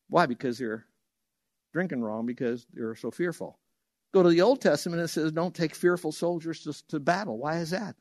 Why? 0.10 0.28
Because 0.28 0.60
they're 0.60 0.86
drinking 1.74 2.04
wrong, 2.04 2.28
because 2.28 2.66
they're 2.72 2.96
so 2.96 3.10
fearful. 3.10 3.58
Go 4.18 4.24
to 4.24 4.30
the 4.30 4.42
Old 4.42 4.62
Testament, 4.62 5.00
it 5.04 5.10
says, 5.10 5.32
don't 5.32 5.54
take 5.54 5.76
fearful 5.76 6.12
soldiers 6.12 6.64
to, 6.64 6.88
to 6.88 7.00
battle. 7.00 7.38
Why 7.38 7.58
is 7.58 7.70
that? 7.70 7.96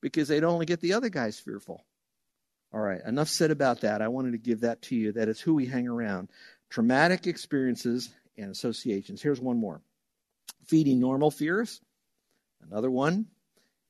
Because 0.00 0.26
they'd 0.26 0.42
only 0.42 0.66
get 0.66 0.80
the 0.80 0.94
other 0.94 1.10
guys 1.10 1.38
fearful. 1.38 1.84
All 2.72 2.80
right, 2.80 3.00
enough 3.06 3.28
said 3.28 3.52
about 3.52 3.82
that. 3.82 4.02
I 4.02 4.08
wanted 4.08 4.32
to 4.32 4.38
give 4.38 4.62
that 4.62 4.82
to 4.82 4.96
you. 4.96 5.12
That 5.12 5.28
is 5.28 5.40
who 5.40 5.54
we 5.54 5.66
hang 5.66 5.86
around. 5.86 6.28
Traumatic 6.70 7.28
experiences 7.28 8.10
and 8.36 8.50
associations. 8.50 9.22
Here's 9.22 9.40
one 9.40 9.58
more 9.58 9.80
feeding 10.66 10.98
normal 10.98 11.30
fears. 11.30 11.80
Another 12.68 12.90
one 12.90 13.26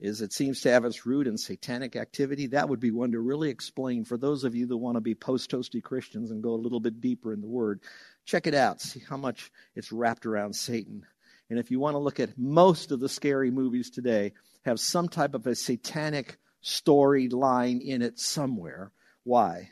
is 0.00 0.20
it 0.20 0.34
seems 0.34 0.60
to 0.60 0.70
have 0.70 0.84
its 0.84 1.06
root 1.06 1.26
in 1.26 1.38
satanic 1.38 1.96
activity. 1.96 2.48
That 2.48 2.68
would 2.68 2.80
be 2.80 2.90
one 2.90 3.12
to 3.12 3.20
really 3.20 3.48
explain 3.48 4.04
for 4.04 4.18
those 4.18 4.44
of 4.44 4.54
you 4.54 4.66
that 4.66 4.76
want 4.76 4.96
to 4.96 5.00
be 5.00 5.14
post 5.14 5.50
toasty 5.50 5.82
Christians 5.82 6.30
and 6.30 6.42
go 6.42 6.50
a 6.50 6.60
little 6.60 6.78
bit 6.78 7.00
deeper 7.00 7.32
in 7.32 7.40
the 7.40 7.48
Word. 7.48 7.80
Check 8.26 8.46
it 8.46 8.54
out, 8.54 8.82
see 8.82 9.00
how 9.00 9.16
much 9.16 9.50
it's 9.74 9.90
wrapped 9.92 10.26
around 10.26 10.54
Satan. 10.54 11.06
And 11.50 11.58
if 11.58 11.70
you 11.70 11.80
want 11.80 11.94
to 11.94 11.98
look 11.98 12.20
at 12.20 12.38
most 12.38 12.92
of 12.92 13.00
the 13.00 13.08
scary 13.08 13.50
movies 13.50 13.90
today, 13.90 14.32
have 14.64 14.78
some 14.78 15.08
type 15.08 15.34
of 15.34 15.46
a 15.46 15.56
satanic 15.56 16.38
storyline 16.62 17.80
in 17.80 18.02
it 18.02 18.20
somewhere. 18.20 18.92
Why? 19.24 19.70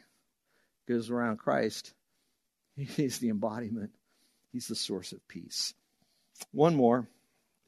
Because 0.87 1.09
around 1.09 1.39
Christ, 1.39 1.95
He's 2.77 3.19
the 3.19 3.31
embodiment, 3.31 3.91
He's 4.53 4.67
the 4.67 4.75
source 4.75 5.13
of 5.13 5.27
peace. 5.29 5.75
One 6.53 6.75
more. 6.75 7.09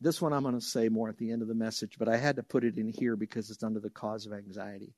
This 0.00 0.20
one 0.20 0.32
I'm 0.32 0.42
going 0.42 0.54
to 0.54 0.60
say 0.60 0.88
more 0.88 1.10
at 1.10 1.18
the 1.18 1.30
end 1.30 1.42
of 1.42 1.48
the 1.48 1.54
message, 1.54 1.96
but 1.98 2.08
I 2.08 2.16
had 2.16 2.36
to 2.36 2.42
put 2.42 2.64
it 2.64 2.78
in 2.78 2.88
here 2.88 3.16
because 3.16 3.50
it's 3.50 3.62
under 3.62 3.80
the 3.80 3.90
cause 3.90 4.24
of 4.24 4.32
anxiety. 4.32 4.94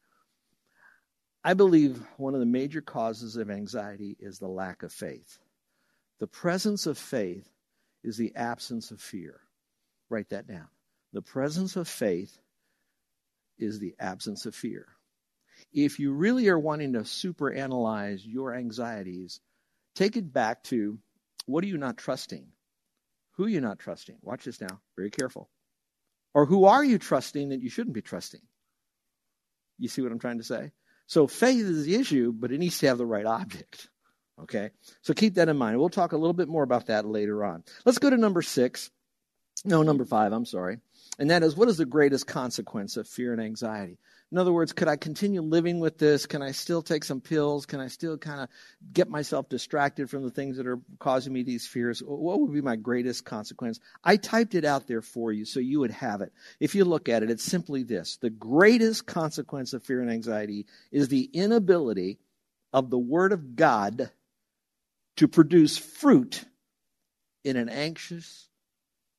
I 1.42 1.54
believe 1.54 2.00
one 2.18 2.34
of 2.34 2.40
the 2.40 2.46
major 2.46 2.80
causes 2.80 3.36
of 3.36 3.50
anxiety 3.50 4.16
is 4.20 4.38
the 4.38 4.46
lack 4.46 4.84
of 4.84 4.92
faith. 4.92 5.38
The 6.20 6.28
presence 6.28 6.86
of 6.86 6.96
faith 6.96 7.48
is 8.02 8.16
the 8.16 8.34
absence 8.34 8.90
of 8.90 9.00
fear. 9.00 9.40
Write 10.08 10.30
that 10.30 10.46
down. 10.46 10.68
The 11.12 11.22
presence 11.22 11.76
of 11.76 11.88
faith 11.88 12.36
is 13.58 13.78
the 13.78 13.94
absence 13.98 14.46
of 14.46 14.54
fear. 14.54 14.86
If 15.72 15.98
you 15.98 16.12
really 16.12 16.48
are 16.48 16.58
wanting 16.58 16.94
to 16.94 17.00
superanalyze 17.00 18.20
your 18.24 18.54
anxieties, 18.54 19.40
take 19.94 20.16
it 20.16 20.32
back 20.32 20.64
to 20.64 20.98
what 21.46 21.64
are 21.64 21.68
you 21.68 21.78
not 21.78 21.98
trusting? 21.98 22.46
Who 23.32 23.44
are 23.44 23.48
you 23.48 23.60
not 23.60 23.78
trusting? 23.78 24.16
Watch 24.22 24.44
this 24.44 24.60
now. 24.60 24.80
Very 24.96 25.10
careful. 25.10 25.48
Or 26.34 26.46
who 26.46 26.64
are 26.64 26.84
you 26.84 26.98
trusting 26.98 27.50
that 27.50 27.60
you 27.60 27.70
shouldn't 27.70 27.94
be 27.94 28.02
trusting? 28.02 28.40
You 29.78 29.88
see 29.88 30.02
what 30.02 30.12
I'm 30.12 30.18
trying 30.18 30.38
to 30.38 30.44
say? 30.44 30.72
So 31.06 31.26
faith 31.26 31.64
is 31.64 31.84
the 31.84 31.96
issue, 31.96 32.32
but 32.32 32.52
it 32.52 32.58
needs 32.58 32.78
to 32.78 32.88
have 32.88 32.98
the 32.98 33.06
right 33.06 33.26
object. 33.26 33.88
Okay? 34.40 34.70
So 35.02 35.14
keep 35.14 35.34
that 35.34 35.48
in 35.48 35.56
mind. 35.56 35.78
We'll 35.78 35.88
talk 35.88 36.12
a 36.12 36.16
little 36.16 36.32
bit 36.32 36.48
more 36.48 36.62
about 36.62 36.86
that 36.86 37.06
later 37.06 37.44
on. 37.44 37.64
Let's 37.84 37.98
go 37.98 38.10
to 38.10 38.16
number 38.16 38.42
six. 38.42 38.90
No, 39.64 39.82
number 39.82 40.04
five, 40.04 40.32
I'm 40.32 40.46
sorry. 40.46 40.78
And 41.18 41.30
that 41.30 41.42
is 41.42 41.56
what 41.56 41.68
is 41.68 41.76
the 41.76 41.84
greatest 41.84 42.26
consequence 42.26 42.96
of 42.96 43.06
fear 43.06 43.32
and 43.32 43.40
anxiety? 43.40 43.98
In 44.32 44.38
other 44.38 44.52
words, 44.52 44.72
could 44.72 44.88
I 44.88 44.96
continue 44.96 45.42
living 45.42 45.78
with 45.78 45.98
this? 45.98 46.24
Can 46.24 46.40
I 46.40 46.52
still 46.52 46.80
take 46.80 47.04
some 47.04 47.20
pills? 47.20 47.66
Can 47.66 47.80
I 47.80 47.88
still 47.88 48.16
kind 48.16 48.40
of 48.40 48.48
get 48.92 49.10
myself 49.10 49.50
distracted 49.50 50.08
from 50.08 50.22
the 50.22 50.30
things 50.30 50.56
that 50.56 50.66
are 50.66 50.80
causing 50.98 51.34
me 51.34 51.42
these 51.42 51.66
fears? 51.66 52.02
What 52.02 52.40
would 52.40 52.52
be 52.52 52.62
my 52.62 52.76
greatest 52.76 53.26
consequence? 53.26 53.78
I 54.02 54.16
typed 54.16 54.54
it 54.54 54.64
out 54.64 54.86
there 54.86 55.02
for 55.02 55.32
you 55.32 55.44
so 55.44 55.60
you 55.60 55.80
would 55.80 55.90
have 55.90 56.22
it. 56.22 56.32
If 56.60 56.74
you 56.74 56.86
look 56.86 57.10
at 57.10 57.22
it, 57.22 57.30
it's 57.30 57.44
simply 57.44 57.82
this 57.82 58.16
the 58.16 58.30
greatest 58.30 59.06
consequence 59.06 59.74
of 59.74 59.84
fear 59.84 60.00
and 60.00 60.10
anxiety 60.10 60.64
is 60.90 61.08
the 61.08 61.28
inability 61.34 62.18
of 62.72 62.88
the 62.88 62.98
Word 62.98 63.32
of 63.32 63.54
God 63.54 64.10
to 65.16 65.28
produce 65.28 65.76
fruit 65.76 66.44
in 67.44 67.56
an 67.56 67.68
anxious 67.68 68.48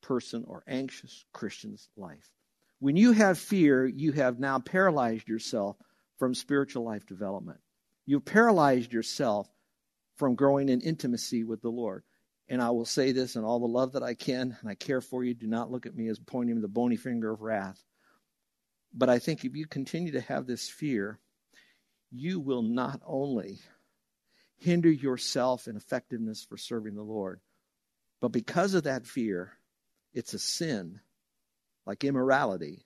person 0.02 0.44
or 0.48 0.64
anxious 0.68 1.26
Christian's 1.34 1.90
life. 1.96 2.32
When 2.80 2.96
you 2.98 3.14
have 3.14 3.38
fear, 3.38 3.86
you 3.86 4.12
have 4.14 4.40
now 4.40 4.60
paralyzed 4.60 5.28
yourself 5.28 5.78
from 6.18 6.34
spiritual 6.36 6.84
life 6.84 7.06
development. 7.06 7.60
You've 8.06 8.26
paralyzed 8.26 8.92
yourself 8.92 9.48
from 10.16 10.36
growing 10.36 10.70
in 10.70 10.82
intimacy 10.82 11.44
with 11.44 11.62
the 11.62 11.70
Lord. 11.70 12.04
And 12.50 12.62
I 12.62 12.72
will 12.72 12.86
say 12.86 13.14
this 13.14 13.36
in 13.36 13.44
all 13.44 13.60
the 13.60 13.66
love 13.66 13.94
that 13.94 14.04
I 14.04 14.14
can, 14.14 14.58
and 14.60 14.70
I 14.70 14.76
care 14.76 15.02
for 15.02 15.24
you. 15.24 15.34
Do 15.34 15.48
not 15.48 15.72
look 15.72 15.86
at 15.86 15.96
me 15.96 16.10
as 16.10 16.20
pointing 16.20 16.60
the 16.60 16.68
bony 16.68 16.98
finger 16.98 17.32
of 17.32 17.42
wrath. 17.42 17.82
But 18.94 19.10
I 19.10 19.20
think 19.20 19.44
if 19.44 19.56
you 19.56 19.66
continue 19.66 20.12
to 20.12 20.22
have 20.22 20.46
this 20.46 20.70
fear, 20.70 21.20
you 22.12 22.40
will 22.40 22.62
not 22.62 23.02
only 23.06 23.60
hinder 24.64 24.90
yourself 24.90 25.68
in 25.68 25.76
effectiveness 25.76 26.44
for 26.44 26.58
serving 26.58 26.96
the 26.96 27.04
Lord, 27.04 27.42
but 28.22 28.32
because 28.32 28.74
of 28.74 28.84
that 28.84 29.06
fear, 29.06 29.54
it's 30.14 30.34
a 30.34 30.40
sin 30.40 31.02
like 31.86 32.04
immorality, 32.04 32.86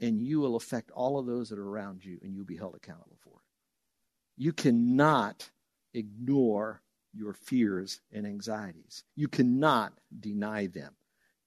and 0.00 0.20
you 0.20 0.40
will 0.40 0.56
affect 0.56 0.90
all 0.90 1.18
of 1.18 1.26
those 1.26 1.50
that 1.50 1.58
are 1.58 1.68
around 1.68 2.04
you, 2.04 2.18
and 2.22 2.34
you'll 2.34 2.44
be 2.44 2.56
held 2.56 2.74
accountable 2.74 3.18
for 3.22 3.30
it. 3.30 4.42
You 4.42 4.52
cannot 4.52 5.48
ignore 5.94 6.82
your 7.14 7.32
fears 7.32 8.00
and 8.12 8.26
anxieties. 8.26 9.04
You 9.14 9.28
cannot 9.28 9.92
deny 10.18 10.66
them. 10.66 10.94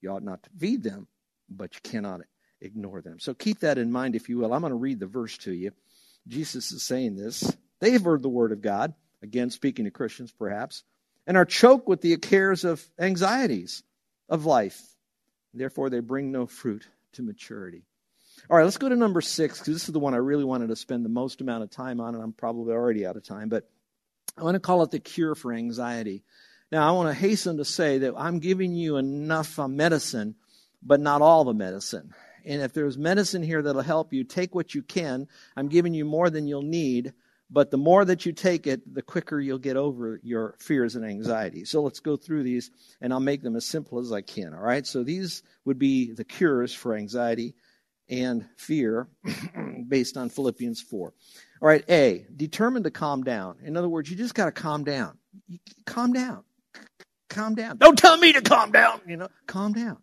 You 0.02 0.12
ought 0.12 0.24
not 0.24 0.42
to 0.44 0.50
feed 0.58 0.84
them, 0.84 1.08
but 1.50 1.76
you 1.76 1.82
cannot 1.84 2.22
ignore 2.62 3.02
them. 3.02 3.20
So 3.20 3.34
keep 3.34 3.60
that 3.60 3.78
in 3.78 3.92
mind, 3.92 4.16
if 4.16 4.30
you 4.30 4.38
will. 4.38 4.54
I'm 4.54 4.62
going 4.62 4.72
to 4.72 4.78
read 4.78 5.00
the 5.00 5.06
verse 5.06 5.38
to 5.40 5.52
you. 5.52 5.72
Jesus 6.28 6.72
is 6.72 6.84
saying 6.84 7.16
this. 7.16 7.56
They 7.80 7.92
have 7.92 8.04
heard 8.04 8.24
the 8.24 8.30
word 8.30 8.52
of 8.52 8.62
God, 8.62 8.94
again, 9.22 9.50
speaking 9.50 9.86
to 9.86 9.92
Christians 9.92 10.32
perhaps, 10.32 10.84
and 11.28 11.38
are 11.38 11.46
choked 11.46 11.88
with 11.88 12.02
the 12.02 12.16
cares 12.18 12.64
of 12.64 12.84
anxieties 13.00 13.84
of 14.30 14.46
life 14.46 14.82
Therefore, 15.54 15.90
they 15.90 16.00
bring 16.00 16.32
no 16.32 16.46
fruit 16.46 16.88
to 17.14 17.24
maturity. 17.24 17.84
All 18.50 18.58
right, 18.58 18.64
let's 18.64 18.78
go 18.78 18.90
to 18.90 18.96
number 18.96 19.22
six, 19.22 19.60
because 19.60 19.74
this 19.74 19.88
is 19.88 19.94
the 19.94 20.00
one 20.00 20.14
I 20.14 20.18
really 20.18 20.44
wanted 20.44 20.68
to 20.68 20.76
spend 20.76 21.04
the 21.04 21.10
most 21.10 21.42
amount 21.42 21.64
of 21.64 21.72
time 21.72 22.00
on, 22.00 22.16
and 22.16 22.24
I'm 22.24 22.34
probably 22.34 22.74
already 22.74 23.06
out 23.06 23.18
of 23.18 23.24
time. 23.24 23.50
But 23.50 23.70
I 24.38 24.44
want 24.44 24.56
to 24.56 24.60
call 24.60 24.84
it 24.84 24.92
the 24.92 25.00
cure 25.00 25.36
for 25.36 25.52
anxiety. 25.52 26.24
Now, 26.72 26.88
I 26.88 26.92
want 26.92 27.10
to 27.10 27.20
hasten 27.20 27.58
to 27.58 27.66
say 27.66 28.00
that 28.00 28.14
I'm 28.16 28.40
giving 28.40 28.74
you 28.74 28.98
enough 28.98 29.58
uh, 29.58 29.68
medicine, 29.68 30.36
but 30.84 31.00
not 31.00 31.22
all 31.22 31.44
the 31.44 31.54
medicine. 31.54 32.14
And 32.46 32.62
if 32.62 32.74
there's 32.74 32.98
medicine 32.98 33.44
here 33.44 33.62
that'll 33.62 33.82
help 33.82 34.14
you, 34.14 34.24
take 34.24 34.56
what 34.56 34.74
you 34.74 34.84
can. 34.84 35.28
I'm 35.58 35.68
giving 35.68 35.94
you 35.94 36.06
more 36.06 36.30
than 36.30 36.48
you'll 36.48 36.62
need, 36.62 37.14
but 37.52 37.72
the 37.72 37.78
more 37.78 38.06
that 38.06 38.26
you 38.26 38.32
take 38.32 38.68
it, 38.68 38.94
the 38.94 39.02
quicker 39.02 39.40
you'll 39.40 39.58
get 39.58 39.76
over 39.78 40.20
your 40.24 40.56
fears 40.60 40.96
and 40.96 41.06
anxiety. 41.06 41.66
So 41.66 41.82
let's 41.82 42.00
go 42.00 42.16
through 42.16 42.44
these, 42.44 42.70
and 43.02 43.12
I'll 43.12 43.20
make 43.20 43.42
them 43.42 43.56
as 43.56 43.66
simple 43.66 44.00
as 44.00 44.12
I 44.12 44.22
can. 44.22 44.54
All 44.54 44.62
right? 44.62 44.86
So 44.86 45.04
these 45.04 45.42
would 45.66 45.80
be 45.80 46.12
the 46.12 46.24
cures 46.24 46.74
for 46.74 46.96
anxiety 46.96 47.56
and 48.08 48.46
fear 48.58 49.08
based 49.88 50.18
on 50.18 50.30
Philippians 50.30 50.82
4. 50.82 51.14
All 51.62 51.68
right, 51.68 51.84
A, 51.90 52.26
determined 52.36 52.86
to 52.86 52.92
calm 52.92 53.24
down. 53.24 53.58
In 53.64 53.76
other 53.78 53.90
words, 53.90 54.10
you 54.10 54.16
just 54.16 54.36
got 54.36 54.46
to 54.46 54.52
calm 54.52 54.84
down. 54.84 55.18
calm 55.86 56.14
down. 56.14 56.44
Calm 57.30 57.54
down. 57.54 57.78
Don't 57.78 57.98
tell 57.98 58.18
me 58.18 58.34
to 58.34 58.42
calm 58.42 58.72
down, 58.72 59.02
you 59.08 59.18
know. 59.18 59.28
Calm 59.46 59.74
down. 59.74 59.98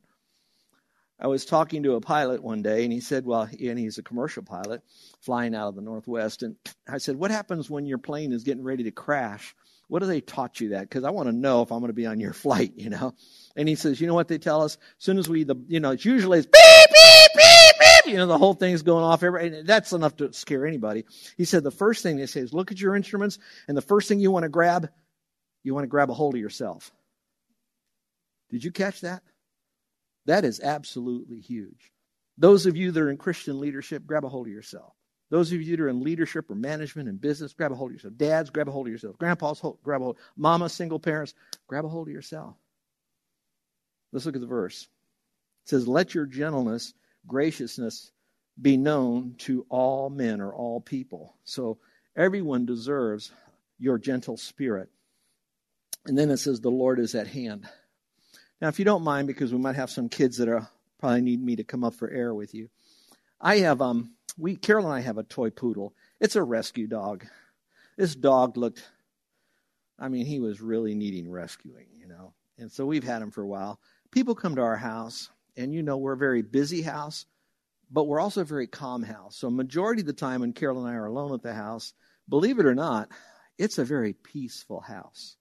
I 1.18 1.29
was 1.29 1.46
talking 1.46 1.83
to 1.85 1.94
a 1.94 2.00
pilot 2.00 2.42
one 2.42 2.62
day, 2.62 2.85
and 2.85 2.92
he 2.92 3.00
said, 3.00 3.24
Well, 3.24 3.42
and 3.42 3.79
he's 3.79 3.98
a 3.98 4.02
commercial 4.02 4.42
pilot 4.42 4.83
flying 5.20 5.55
out 5.55 5.68
of 5.68 5.74
the 5.74 5.83
Northwest. 5.83 6.42
And 6.42 6.57
I 6.88 6.98
said, 6.98 7.16
What 7.16 7.31
happens 7.31 7.70
when 7.70 7.87
your 7.87 7.98
plane 7.98 8.33
is 8.33 8.44
getting 8.44 8.64
ready 8.64 8.85
to 8.85 8.90
crash? 8.90 9.55
What 9.88 10.00
do 10.00 10.07
they 10.07 10.20
taught 10.20 10.61
you 10.61 10.70
that? 10.70 10.83
Because 10.83 11.05
I 11.05 11.11
want 11.11 11.29
to 11.29 11.33
know 11.33 11.62
if 11.62 11.70
I'm 11.70 11.79
going 11.79 11.88
to 11.88 11.94
be 11.94 12.07
on 12.07 12.20
your 12.20 12.33
flight, 12.35 12.72
you 12.76 12.90
know? 12.90 13.14
And 13.57 13.68
he 13.68 13.76
says, 13.76 14.00
You 14.00 14.07
know 14.07 14.14
what 14.14 14.29
they 14.29 14.38
tell 14.38 14.62
us? 14.62 14.76
As 14.76 15.05
soon 15.05 15.18
as 15.18 15.29
we, 15.29 15.44
the, 15.44 15.57
you 15.68 15.81
know, 15.81 15.92
it's 15.92 16.05
usually 16.05 16.38
it's 16.38 16.46
beep, 16.46 16.90
beep, 16.90 17.31
beep, 17.35 17.76
beep. 17.81 18.12
You 18.12 18.18
know, 18.18 18.26
the 18.26 18.38
whole 18.38 18.55
thing's 18.55 18.83
going 18.83 19.05
off. 19.05 19.22
Every, 19.22 19.62
that's 19.62 19.92
enough 19.92 20.16
to 20.16 20.33
scare 20.35 20.66
anybody. 20.66 21.07
He 21.38 21.46
said, 21.46 21.64
The 21.64 21.70
first 21.70 22.02
thing 22.02 22.18
they 22.18 22.26
say 22.26 22.40
is 22.40 22.52
look 22.52 22.72
at 22.72 22.81
your 22.81 22.94
instruments, 22.94 23.38
and 23.68 23.76
the 23.76 23.83
first 23.83 24.07
thing 24.07 24.20
you 24.20 24.31
want 24.31 24.42
to 24.42 24.50
grab, 24.50 24.90
you 25.62 25.72
want 25.72 25.85
to 25.85 25.88
grab 25.88 26.11
a 26.11 26.14
hold 26.14 26.35
of 26.35 26.40
yourself. 26.40 26.92
Did 28.50 28.62
you 28.62 28.70
catch 28.70 29.00
that? 29.00 29.22
That 30.26 30.44
is 30.44 30.60
absolutely 30.60 31.40
huge. 31.40 31.92
Those 32.38 32.66
of 32.66 32.76
you 32.76 32.92
that 32.92 33.00
are 33.00 33.10
in 33.10 33.16
Christian 33.16 33.58
leadership, 33.58 34.06
grab 34.06 34.24
a 34.24 34.28
hold 34.28 34.46
of 34.46 34.52
yourself. 34.52 34.92
Those 35.30 35.50
of 35.52 35.60
you 35.60 35.76
that 35.76 35.82
are 35.82 35.88
in 35.88 36.02
leadership 36.02 36.50
or 36.50 36.54
management 36.54 37.08
and 37.08 37.20
business, 37.20 37.52
grab 37.52 37.72
a 37.72 37.74
hold 37.74 37.90
of 37.90 37.94
yourself. 37.94 38.16
Dads, 38.16 38.50
grab 38.50 38.68
a 38.68 38.70
hold 38.70 38.86
of 38.86 38.92
yourself. 38.92 39.18
Grandpas, 39.18 39.58
hold, 39.58 39.78
grab 39.82 40.00
a 40.00 40.04
hold. 40.04 40.18
Mama, 40.36 40.68
single 40.68 41.00
parents, 41.00 41.34
grab 41.66 41.84
a 41.84 41.88
hold 41.88 42.08
of 42.08 42.14
yourself. 42.14 42.54
Let's 44.12 44.26
look 44.26 44.36
at 44.36 44.40
the 44.40 44.46
verse. 44.46 44.82
It 45.64 45.70
says, 45.70 45.88
Let 45.88 46.14
your 46.14 46.26
gentleness, 46.26 46.94
graciousness 47.26 48.12
be 48.60 48.76
known 48.76 49.34
to 49.38 49.66
all 49.68 50.10
men 50.10 50.40
or 50.40 50.54
all 50.54 50.80
people. 50.80 51.36
So 51.44 51.78
everyone 52.16 52.66
deserves 52.66 53.32
your 53.78 53.98
gentle 53.98 54.36
spirit. 54.36 54.88
And 56.06 56.16
then 56.16 56.30
it 56.30 56.36
says, 56.36 56.60
The 56.60 56.70
Lord 56.70 57.00
is 57.00 57.14
at 57.14 57.26
hand. 57.26 57.68
Now, 58.61 58.69
if 58.69 58.79
you 58.79 58.85
don't 58.85 59.05
mind, 59.05 59.27
because 59.27 59.53
we 59.53 59.59
might 59.59 59.77
have 59.77 59.90
some 59.90 60.09
kids 60.09 60.38
that 60.38 60.49
are 60.49 60.69
probably 60.99 61.21
need 61.21 61.42
me 61.42 61.57
to 61.57 61.64
come 61.64 61.85
up 61.85 61.95
for 61.95 62.09
air 62.09 62.33
with 62.33 62.55
you, 62.55 62.69
I 63.40 63.59
have 63.59 63.83
um 63.83 64.14
we 64.38 64.57
Carol 64.57 64.87
and 64.87 64.95
I 64.95 65.01
have 65.01 65.19
a 65.19 65.23
toy 65.23 65.51
poodle. 65.51 65.95
It's 66.21 66.37
a 66.37 66.42
rescue 66.42 66.87
dog. 66.87 67.27
This 67.97 68.14
dog 68.14 68.57
looked, 68.57 68.87
I 69.99 70.09
mean, 70.09 70.27
he 70.27 70.40
was 70.40 70.61
really 70.61 70.95
needing 70.95 71.31
rescuing, 71.31 71.87
you 71.95 72.07
know. 72.07 72.35
And 72.59 72.71
so 72.71 72.85
we've 72.85 73.05
had 73.05 73.23
him 73.23 73.31
for 73.31 73.42
a 73.42 73.47
while. 73.47 73.81
People 74.11 74.35
come 74.35 74.57
to 74.57 74.62
our 74.62 74.77
house, 74.77 75.31
and 75.57 75.73
you 75.73 75.83
know 75.83 75.97
we're 75.97 76.12
a 76.12 76.19
very 76.19 76.42
busy 76.42 76.83
house, 76.83 77.27
but 77.90 78.05
we're 78.05 78.21
also 78.21 78.42
a 78.42 78.45
very 78.45 78.66
calm 78.66 79.03
house. 79.03 79.37
So 79.37 79.51
majority 79.51 80.01
of 80.01 80.07
the 80.07 80.12
time 80.12 80.40
when 80.40 80.53
Carol 80.53 80.85
and 80.85 80.88
I 80.88 80.99
are 80.99 81.07
alone 81.07 81.33
at 81.35 81.42
the 81.42 81.55
house, 81.55 81.95
believe 82.29 82.59
it 82.59 82.66
or 82.66 82.75
not, 82.75 83.09
it's 83.59 83.79
a 83.79 83.85
very 83.85 84.12
peaceful 84.12 84.81
house. 84.81 85.37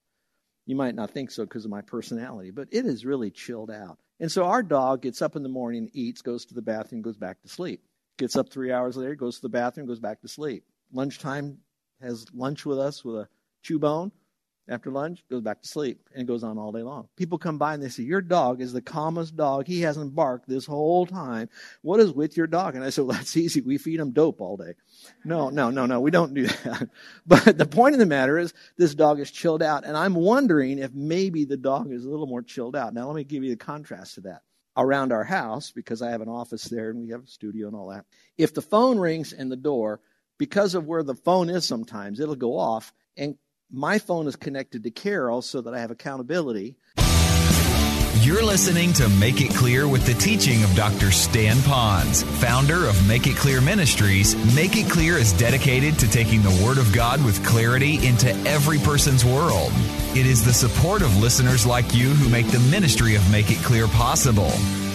You 0.66 0.76
might 0.76 0.96
not 0.96 1.12
think 1.12 1.32
so 1.32 1.44
because 1.44 1.66
of 1.66 1.72
my 1.72 1.82
personality, 1.82 2.52
but 2.52 2.68
it 2.72 2.86
is 2.86 3.06
really 3.06 3.30
chilled 3.30 3.72
out. 3.72 4.00
And 4.20 4.32
so 4.32 4.46
our 4.46 4.64
dog 4.64 5.02
gets 5.02 5.22
up 5.22 5.36
in 5.36 5.44
the 5.44 5.50
morning, 5.50 5.90
eats, 5.94 6.22
goes 6.22 6.46
to 6.46 6.54
the 6.54 6.62
bathroom, 6.62 7.02
goes 7.02 7.18
back 7.18 7.42
to 7.42 7.48
sleep. 7.48 7.84
Gets 8.18 8.36
up 8.36 8.50
three 8.50 8.72
hours 8.72 8.96
later, 8.96 9.16
goes 9.16 9.36
to 9.36 9.42
the 9.42 9.50
bathroom, 9.50 9.88
goes 9.88 10.00
back 10.00 10.22
to 10.22 10.28
sleep. 10.28 10.64
Lunchtime, 10.92 11.58
has 12.02 12.26
lunch 12.34 12.66
with 12.66 12.80
us 12.80 13.04
with 13.04 13.16
a 13.16 13.30
chew 13.62 13.80
bone. 13.80 14.12
After 14.68 14.90
lunch, 14.90 15.24
goes 15.30 15.42
back 15.42 15.62
to 15.62 15.68
sleep 15.68 16.10
and 16.16 16.28
goes 16.28 16.44
on 16.44 16.58
all 16.58 16.72
day 16.72 16.82
long. 16.82 17.08
People 17.16 17.38
come 17.38 17.60
by 17.60 17.76
and 17.76 17.84
they 17.84 17.90
say, 17.90 18.02
Your 18.02 18.22
dog 18.22 18.62
is 18.62 18.74
the 18.74 18.82
calmest 18.82 19.36
dog. 19.36 19.68
He 19.68 19.82
hasn't 19.82 20.16
barked 20.16 20.50
this 20.50 20.66
whole 20.66 21.06
time. 21.06 21.50
What 21.84 22.00
is 22.00 22.12
with 22.12 22.36
your 22.36 22.48
dog? 22.48 22.74
And 22.74 22.84
I 22.84 22.90
said, 22.90 23.06
Well, 23.06 23.16
that's 23.16 23.38
easy. 23.38 23.62
We 23.62 23.78
feed 23.78 24.00
him 24.00 24.12
dope 24.12 24.42
all 24.42 24.58
day. 24.58 24.74
No, 25.24 25.50
no, 25.50 25.70
no, 25.70 25.86
no. 25.86 26.00
We 26.00 26.10
don't 26.10 26.34
do 26.34 26.48
that. 26.64 26.90
But 27.28 27.60
the 27.60 27.68
point 27.68 27.94
of 27.94 28.00
the 28.00 28.08
matter 28.08 28.40
is, 28.40 28.56
this 28.76 28.96
dog 28.96 29.20
is 29.20 29.30
chilled 29.30 29.62
out. 29.62 29.86
And 29.86 29.96
I'm 29.96 30.16
wondering 30.16 30.80
if 30.80 30.92
maybe 30.96 31.46
the 31.46 31.58
dog 31.58 31.92
is 31.92 32.04
a 32.04 32.10
little 32.10 32.28
more 32.28 32.42
chilled 32.42 32.76
out. 32.76 32.96
Now, 32.96 33.06
let 33.06 33.16
me 33.16 33.24
give 33.24 33.44
you 33.44 33.52
the 33.52 33.64
contrast 33.64 34.16
to 34.16 34.22
that. 34.22 34.42
Around 34.78 35.14
our 35.14 35.24
house, 35.24 35.72
because 35.72 36.02
I 36.02 36.10
have 36.10 36.22
an 36.22 36.28
office 36.28 36.66
there 36.66 36.90
and 36.90 37.02
we 37.02 37.12
have 37.12 37.24
a 37.24 37.28
studio 37.28 37.68
and 37.68 37.76
all 37.78 37.90
that, 37.90 38.06
if 38.38 38.54
the 38.54 38.62
phone 38.62 38.98
rings 39.00 39.32
in 39.32 39.48
the 39.48 39.56
door, 39.56 40.02
because 40.38 40.76
of 40.76 40.86
where 40.86 41.04
the 41.04 41.16
phone 41.16 41.50
is 41.50 41.66
sometimes, 41.66 42.20
it'll 42.20 42.36
go 42.36 42.58
off. 42.58 42.92
And 43.16 43.38
my 43.72 44.00
phone 44.00 44.28
is 44.28 44.36
connected 44.36 44.84
to 44.84 44.92
Carol 44.92 45.42
so 45.42 45.62
that 45.62 45.74
I 45.74 45.80
have 45.80 45.92
accountability. 45.92 46.76
You're 48.22 48.44
listening 48.44 48.92
to 48.94 49.08
Make 49.08 49.42
It 49.42 49.54
Clear 49.54 49.88
with 49.88 50.08
the 50.08 50.16
teaching 50.16 50.64
of 50.64 50.74
Dr. 50.74 51.12
Stan 51.12 51.58
Ponz, 51.58 52.24
founder 52.24 52.88
of 52.88 53.08
Make 53.08 53.28
It 53.28 53.36
Clear 53.36 53.62
Ministries. 53.62 54.36
Make 54.56 54.76
It 54.78 54.90
Clear 54.90 55.18
is 55.18 55.32
dedicated 55.34 56.00
to 56.00 56.10
taking 56.10 56.42
the 56.42 56.64
Word 56.66 56.80
of 56.80 56.92
God 56.92 57.24
with 57.24 57.46
clarity 57.46 58.04
into 58.08 58.32
every 58.48 58.80
person's 58.80 59.24
world. 59.24 59.72
It 60.16 60.26
is 60.26 60.44
the 60.44 60.54
support 60.54 61.04
of 61.04 61.16
listeners 61.18 61.68
like 61.68 61.94
you 61.94 62.10
who 62.10 62.28
make 62.30 62.48
the 62.48 62.60
ministry 62.72 63.14
of 63.16 63.32
Make 63.32 63.52
It 63.52 63.60
Clear 63.60 63.88
possible. 63.88 64.50